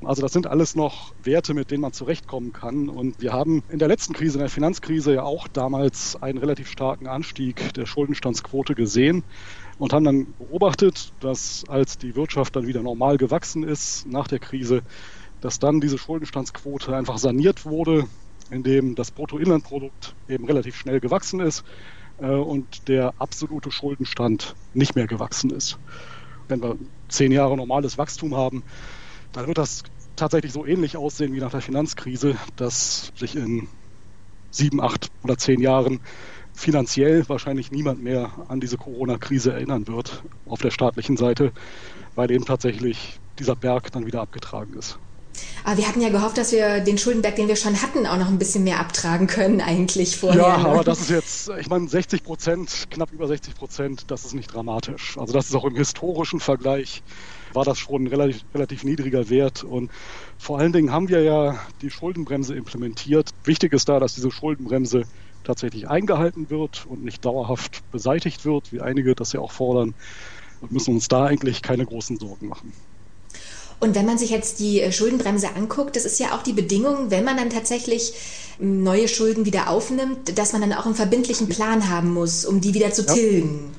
Also 0.05 0.23
das 0.23 0.33
sind 0.33 0.47
alles 0.47 0.77
noch 0.77 1.13
Werte, 1.25 1.55
mit 1.55 1.73
denen 1.73 1.81
man 1.81 1.93
zurechtkommen 1.93 2.53
kann. 2.53 2.89
Und 2.89 3.21
wir 3.21 3.33
haben 3.33 3.65
in 3.69 3.81
der 3.81 3.89
letzten 3.89 4.13
Krise, 4.13 4.35
in 4.39 4.41
der 4.41 4.49
Finanzkrise, 4.49 5.15
ja 5.15 5.25
auch 5.25 5.49
damals 5.49 6.17
einen 6.23 6.39
relativ 6.39 6.71
starken 6.71 7.09
Anstieg 7.09 7.75
der 7.75 7.87
Schuldenstandsquote 7.87 8.77
gesehen 8.77 9.25
und 9.79 9.93
haben 9.93 10.05
dann 10.05 10.35
beobachtet, 10.39 11.13
dass 11.21 11.65
als 11.69 11.99
die 11.99 12.15
Wirtschaft 12.15 12.55
dann 12.55 12.67
wieder 12.69 12.83
normal 12.83 13.17
gewachsen 13.17 13.65
ist 13.65 14.07
nach 14.07 14.29
der 14.29 14.39
Krise, 14.39 14.83
dass 15.40 15.59
dann 15.59 15.81
diese 15.81 15.98
Schuldenstandsquote 15.98 16.94
einfach 16.96 17.18
saniert 17.18 17.64
wurde, 17.64 18.07
indem 18.51 18.94
das 18.94 19.11
Bruttoinlandprodukt 19.11 20.14
eben 20.29 20.46
relativ 20.46 20.77
schnell 20.77 21.01
gewachsen 21.01 21.40
ist 21.40 21.64
äh, 22.18 22.27
und 22.27 22.88
der 22.88 23.14
absolute 23.18 23.70
Schuldenstand 23.70 24.55
nicht 24.72 24.94
mehr 24.94 25.07
gewachsen 25.07 25.51
ist. 25.51 25.79
Wenn 26.48 26.62
wir 26.62 26.77
zehn 27.09 27.33
Jahre 27.33 27.57
normales 27.57 27.98
Wachstum 27.98 28.35
haben, 28.37 28.64
dann 29.33 29.46
wird 29.46 29.59
das 29.59 29.83
tatsächlich 30.16 30.53
so 30.53 30.66
ähnlich 30.66 30.96
aussehen 30.96 31.33
wie 31.35 31.40
nach 31.40 31.51
der 31.51 31.61
Finanzkrise, 31.61 32.37
dass 32.57 33.12
sich 33.14 33.37
in 33.37 33.68
sieben, 34.51 34.81
acht 34.81 35.09
oder 35.22 35.37
zehn 35.37 35.61
Jahren 35.61 36.01
finanziell 36.53 37.29
wahrscheinlich 37.29 37.70
niemand 37.70 38.03
mehr 38.03 38.46
an 38.48 38.61
diese 38.61 38.79
Corona-Krise 38.79 39.53
erinnern 39.53 39.87
wird 39.87 40.24
auf 40.44 40.61
der 40.61 40.70
staatlichen 40.70 41.16
Seite, 41.16 41.53
weil 42.14 42.31
eben 42.31 42.44
tatsächlich 42.44 43.20
dieser 43.38 43.55
Berg 43.55 43.92
dann 43.92 44.07
wieder 44.07 44.22
abgetragen 44.22 44.74
ist. 44.74 44.98
Aber 45.64 45.77
wir 45.77 45.88
hatten 45.88 46.01
ja 46.01 46.09
gehofft, 46.09 46.38
dass 46.38 46.53
wir 46.53 46.81
den 46.81 46.98
Schuldenberg, 46.98 47.37
den 47.37 47.48
wir 47.48 47.57
schon 47.57 47.81
hatten, 47.83 48.07
auch 48.07 48.16
noch 48.16 48.29
ein 48.29 48.38
bisschen 48.38 48.64
mehr 48.64 48.81
abtragen 48.81 49.27
können, 49.27 49.61
eigentlich 49.61 50.16
vorher. 50.16 50.40
Ja, 50.40 50.59
ne? 50.59 50.68
aber 50.68 50.85
das 50.85 51.01
ist 51.01 51.11
jetzt, 51.11 51.51
ich 51.61 51.68
meine, 51.68 51.88
60 51.88 52.22
Prozent, 52.22 52.87
knapp 52.90 53.12
über 53.12 53.27
60 53.27 53.55
Prozent, 53.55 54.05
das 54.09 54.24
ist 54.24 54.35
nicht 54.35 54.53
dramatisch. 54.53 55.18
Also 55.18 55.33
das 55.33 55.48
ist 55.48 55.55
auch 55.55 55.64
im 55.64 55.77
historischen 55.77 56.40
Vergleich, 56.40 57.03
war 57.53 57.64
das 57.64 57.79
schon 57.79 58.05
ein 58.05 58.07
relativ, 58.07 58.42
relativ 58.55 58.85
niedriger 58.85 59.29
Wert. 59.31 59.64
Und 59.64 59.90
vor 60.38 60.59
allen 60.59 60.72
Dingen 60.72 60.92
haben 60.92 61.09
wir 61.09 61.22
ja 61.22 61.59
die 61.83 61.90
Schuldenbremse 61.90 62.55
implementiert. 62.55 63.31
Wichtig 63.44 63.72
ist 63.72 63.88
da, 63.88 64.01
dass 64.01 64.14
diese 64.14 64.31
Schuldenbremse 64.31 65.05
tatsächlich 65.44 65.88
eingehalten 65.88 66.51
wird 66.51 66.87
und 66.87 67.05
nicht 67.05 67.24
dauerhaft 67.24 67.83
beseitigt 67.90 68.44
wird, 68.44 68.72
wie 68.72 68.81
einige 68.81 69.14
das 69.14 69.33
ja 69.33 69.40
auch 69.40 69.53
fordern. 69.53 69.94
Und 70.61 70.72
müssen 70.72 70.94
uns 70.94 71.09
da 71.09 71.27
eigentlich 71.27 71.62
keine 71.62 71.87
großen 71.87 72.18
Sorgen 72.18 72.48
machen. 72.48 72.72
Und 73.81 73.95
wenn 73.95 74.07
man 74.07 74.19
sich 74.19 74.31
jetzt 74.31 74.59
die 74.59 74.81
äh, 74.81 74.93
Schuldenbremse 74.93 75.55
anguckt, 75.55 75.97
das 75.97 76.05
ist 76.05 76.19
ja 76.19 76.37
auch 76.37 76.43
die 76.43 76.53
Bedingung, 76.53 77.11
wenn 77.11 77.25
man 77.25 77.37
dann 77.37 77.51
tatsächlich 77.51 78.12
hm, 78.59 78.83
neue 78.83 79.09
Schulden 79.09 79.45
wieder 79.45 79.69
aufnimmt, 79.71 80.37
dass 80.37 80.53
man 80.53 80.62
dann 80.62 80.73
auch 80.73 80.87
einen 80.87 80.95
verbindlichen 80.95 81.49
Plan 81.49 81.88
haben 81.88 82.12
muss, 82.12 82.45
um 82.45 82.61
die 82.61 82.75
wieder 82.75 82.93
zu 82.93 83.03
ja. 83.03 83.14
tilgen. 83.14 83.71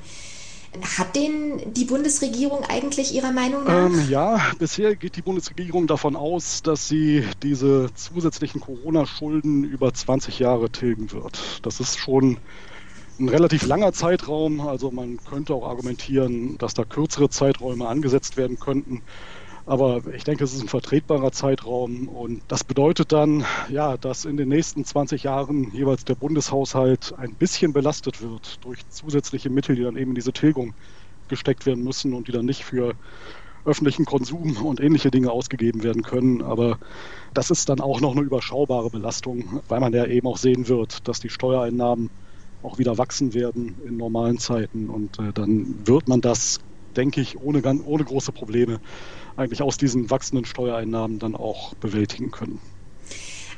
Hat 0.98 1.16
den 1.16 1.74
die 1.74 1.84
Bundesregierung 1.84 2.60
eigentlich 2.68 3.12
Ihrer 3.12 3.32
Meinung 3.32 3.64
nach? 3.64 3.86
Ähm, 3.86 4.08
ja, 4.08 4.40
bisher 4.58 4.94
geht 4.94 5.16
die 5.16 5.22
Bundesregierung 5.22 5.88
davon 5.88 6.14
aus, 6.14 6.62
dass 6.62 6.86
sie 6.86 7.24
diese 7.42 7.90
zusätzlichen 7.94 8.60
Corona-Schulden 8.60 9.64
über 9.64 9.92
20 9.92 10.38
Jahre 10.38 10.70
tilgen 10.70 11.10
wird. 11.10 11.60
Das 11.62 11.80
ist 11.80 11.98
schon 11.98 12.36
ein 13.18 13.28
relativ 13.28 13.66
langer 13.66 13.92
Zeitraum. 13.92 14.60
Also 14.60 14.92
man 14.92 15.18
könnte 15.28 15.54
auch 15.54 15.68
argumentieren, 15.68 16.56
dass 16.58 16.74
da 16.74 16.84
kürzere 16.84 17.28
Zeiträume 17.28 17.88
angesetzt 17.88 18.36
werden 18.36 18.60
könnten. 18.60 19.02
Aber 19.66 20.02
ich 20.14 20.24
denke, 20.24 20.44
es 20.44 20.54
ist 20.54 20.62
ein 20.62 20.68
vertretbarer 20.68 21.32
Zeitraum 21.32 22.08
und 22.08 22.42
das 22.48 22.64
bedeutet 22.64 23.12
dann, 23.12 23.44
ja, 23.68 23.96
dass 23.96 24.24
in 24.24 24.36
den 24.36 24.48
nächsten 24.48 24.84
20 24.84 25.22
Jahren 25.24 25.70
jeweils 25.72 26.04
der 26.04 26.14
Bundeshaushalt 26.14 27.14
ein 27.16 27.36
bisschen 27.36 27.72
belastet 27.72 28.22
wird 28.22 28.64
durch 28.64 28.88
zusätzliche 28.88 29.50
Mittel, 29.50 29.76
die 29.76 29.82
dann 29.82 29.96
eben 29.96 30.12
in 30.12 30.14
diese 30.16 30.32
Tilgung 30.32 30.74
gesteckt 31.28 31.66
werden 31.66 31.84
müssen 31.84 32.14
und 32.14 32.28
die 32.28 32.32
dann 32.32 32.46
nicht 32.46 32.64
für 32.64 32.94
öffentlichen 33.64 34.04
Konsum 34.04 34.56
und 34.64 34.80
ähnliche 34.80 35.10
Dinge 35.10 35.30
ausgegeben 35.30 35.82
werden 35.82 36.02
können. 36.02 36.42
Aber 36.42 36.78
das 37.34 37.50
ist 37.50 37.68
dann 37.68 37.80
auch 37.80 38.00
noch 38.00 38.12
eine 38.16 38.22
überschaubare 38.22 38.90
Belastung, 38.90 39.60
weil 39.68 39.80
man 39.80 39.92
ja 39.92 40.06
eben 40.06 40.26
auch 40.26 40.38
sehen 40.38 40.68
wird, 40.68 41.06
dass 41.08 41.20
die 41.20 41.28
Steuereinnahmen 41.28 42.10
auch 42.62 42.78
wieder 42.78 42.98
wachsen 42.98 43.34
werden 43.34 43.80
in 43.84 43.96
normalen 43.96 44.38
Zeiten. 44.38 44.90
Und 44.90 45.18
äh, 45.18 45.32
dann 45.32 45.86
wird 45.86 46.08
man 46.08 46.20
das, 46.20 46.58
denke 46.96 47.20
ich, 47.20 47.38
ohne, 47.38 47.62
ohne 47.84 48.04
große 48.04 48.32
Probleme 48.32 48.80
eigentlich 49.36 49.62
aus 49.62 49.76
diesen 49.76 50.10
wachsenden 50.10 50.44
Steuereinnahmen 50.44 51.18
dann 51.18 51.34
auch 51.36 51.74
bewältigen 51.74 52.30
können. 52.30 52.60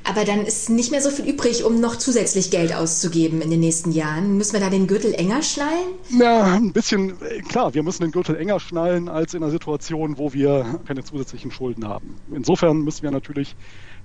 Aber 0.05 0.25
dann 0.25 0.45
ist 0.45 0.69
nicht 0.69 0.91
mehr 0.91 1.01
so 1.01 1.11
viel 1.11 1.27
übrig, 1.27 1.65
um 1.65 1.81
noch 1.81 1.97
zusätzlich 1.97 2.51
Geld 2.51 2.75
auszugeben 2.75 3.41
in 3.41 3.51
den 3.51 3.61
nächsten 3.61 3.93
Jahren. 3.93 4.37
Müssen 4.37 4.55
wir 4.55 4.61
da 4.61 4.69
den 4.69 4.89
Gürtel 4.89 5.15
enger 5.15 5.43
schnallen? 5.43 5.95
Ja, 6.11 6.55
ein 6.55 6.73
bisschen, 6.73 7.15
klar, 7.49 7.73
wir 7.73 7.85
müssen 7.85 8.03
den 8.03 8.11
Gürtel 8.11 8.37
enger 8.37 8.59
schnallen 8.59 9.09
als 9.09 9.35
in 9.35 9.43
einer 9.43 9.53
Situation, 9.53 10.19
wo 10.19 10.33
wir 10.33 10.81
keine 10.87 11.05
zusätzlichen 11.05 11.53
Schulden 11.53 11.87
haben. 11.87 12.17
Insofern 12.35 12.83
müssen 12.83 13.05
wir 13.05 13.13
natürlich 13.13 13.55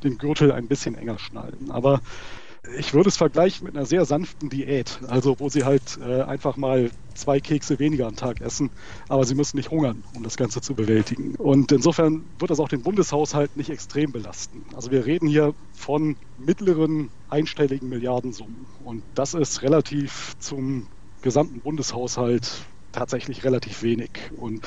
den 0.03 0.19
Gürtel 0.19 0.51
ein 0.51 0.67
bisschen 0.67 0.93
enger 0.95 1.17
schnallen. 1.17 1.71
Aber 1.71 2.01
ich 2.77 2.93
würde 2.93 3.09
es 3.09 3.17
vergleichen 3.17 3.65
mit 3.65 3.75
einer 3.75 3.85
sehr 3.85 4.05
sanften 4.05 4.49
Diät, 4.49 4.99
also 5.07 5.35
wo 5.39 5.49
sie 5.49 5.63
halt 5.63 5.97
äh, 6.01 6.21
einfach 6.21 6.57
mal 6.57 6.91
zwei 7.13 7.39
Kekse 7.39 7.79
weniger 7.79 8.07
am 8.07 8.15
Tag 8.15 8.41
essen, 8.41 8.69
aber 9.07 9.25
sie 9.25 9.35
müssen 9.35 9.57
nicht 9.57 9.71
hungern, 9.71 10.03
um 10.13 10.23
das 10.23 10.37
Ganze 10.37 10.61
zu 10.61 10.75
bewältigen. 10.75 11.35
Und 11.35 11.71
insofern 11.71 12.25
wird 12.37 12.51
das 12.51 12.59
auch 12.59 12.69
den 12.69 12.83
Bundeshaushalt 12.83 13.55
nicht 13.55 13.69
extrem 13.69 14.11
belasten. 14.11 14.65
Also 14.75 14.91
wir 14.91 15.05
reden 15.05 15.27
hier 15.27 15.53
von 15.71 16.17
mittleren 16.37 17.09
einstelligen 17.27 17.89
Milliardensummen 17.89 18.67
und 18.83 19.03
das 19.15 19.33
ist 19.33 19.61
relativ 19.61 20.33
zum 20.39 20.87
gesamten 21.21 21.61
Bundeshaushalt 21.61 22.67
tatsächlich 22.91 23.43
relativ 23.43 23.83
wenig. 23.83 24.31
Und 24.35 24.65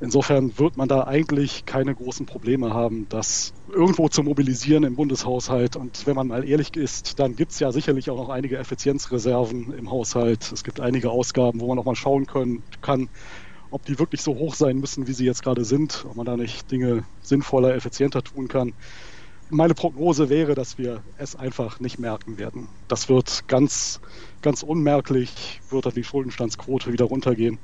insofern 0.00 0.58
wird 0.58 0.76
man 0.76 0.88
da 0.88 1.04
eigentlich 1.04 1.64
keine 1.64 1.94
großen 1.94 2.26
Probleme 2.26 2.72
haben, 2.74 3.08
das 3.08 3.52
irgendwo 3.72 4.08
zu 4.08 4.22
mobilisieren 4.22 4.84
im 4.84 4.96
Bundeshaushalt. 4.96 5.76
Und 5.76 6.06
wenn 6.06 6.16
man 6.16 6.28
mal 6.28 6.48
ehrlich 6.48 6.76
ist, 6.76 7.18
dann 7.18 7.36
gibt 7.36 7.52
es 7.52 7.60
ja 7.60 7.72
sicherlich 7.72 8.10
auch 8.10 8.16
noch 8.16 8.28
einige 8.28 8.58
Effizienzreserven 8.58 9.72
im 9.72 9.90
Haushalt. 9.90 10.52
Es 10.52 10.64
gibt 10.64 10.80
einige 10.80 11.10
Ausgaben, 11.10 11.60
wo 11.60 11.68
man 11.68 11.76
noch 11.76 11.84
mal 11.84 11.96
schauen 11.96 12.26
können 12.26 12.64
kann, 12.80 13.08
ob 13.70 13.84
die 13.84 13.98
wirklich 13.98 14.20
so 14.20 14.34
hoch 14.34 14.54
sein 14.54 14.78
müssen, 14.78 15.06
wie 15.06 15.14
sie 15.14 15.24
jetzt 15.24 15.42
gerade 15.42 15.64
sind, 15.64 16.04
ob 16.08 16.16
man 16.16 16.26
da 16.26 16.36
nicht 16.36 16.70
Dinge 16.70 17.04
sinnvoller, 17.22 17.74
effizienter 17.74 18.22
tun 18.22 18.48
kann. 18.48 18.74
Meine 19.54 19.74
Prognose 19.74 20.30
wäre, 20.30 20.54
dass 20.54 20.78
wir 20.78 21.02
es 21.18 21.36
einfach 21.36 21.78
nicht 21.78 21.98
merken 21.98 22.38
werden. 22.38 22.68
Das 22.88 23.10
wird 23.10 23.46
ganz, 23.48 24.00
ganz 24.40 24.62
unmerklich, 24.62 25.60
wird 25.68 25.94
die 25.94 26.04
Schuldenstandsquote 26.04 26.90
wieder 26.90 27.04
runtergehen, 27.04 27.58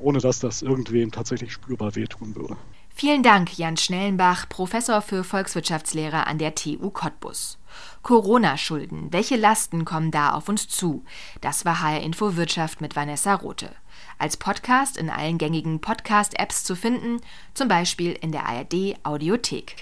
ohne 0.00 0.20
dass 0.20 0.40
das 0.40 0.62
irgendwem 0.62 1.12
tatsächlich 1.12 1.52
spürbar 1.52 1.96
wehtun 1.96 2.34
würde. 2.34 2.56
Vielen 2.88 3.22
Dank, 3.22 3.58
Jan 3.58 3.76
Schnellenbach, 3.76 4.48
Professor 4.48 5.02
für 5.02 5.22
Volkswirtschaftslehre 5.22 6.26
an 6.26 6.38
der 6.38 6.54
TU 6.54 6.88
Cottbus. 6.88 7.58
Corona-Schulden, 8.02 9.12
welche 9.12 9.36
Lasten 9.36 9.84
kommen 9.84 10.10
da 10.10 10.32
auf 10.32 10.48
uns 10.48 10.66
zu? 10.66 11.04
Das 11.42 11.66
war 11.66 11.82
HR 11.82 12.00
Info 12.00 12.36
Wirtschaft 12.36 12.80
mit 12.80 12.96
Vanessa 12.96 13.34
Rothe. 13.34 13.70
Als 14.18 14.38
Podcast 14.38 14.96
in 14.96 15.10
allen 15.10 15.36
gängigen 15.36 15.82
Podcast-Apps 15.82 16.64
zu 16.64 16.74
finden, 16.74 17.20
zum 17.52 17.68
Beispiel 17.68 18.12
in 18.12 18.32
der 18.32 18.46
ARD 18.46 18.96
Audiothek. 19.02 19.76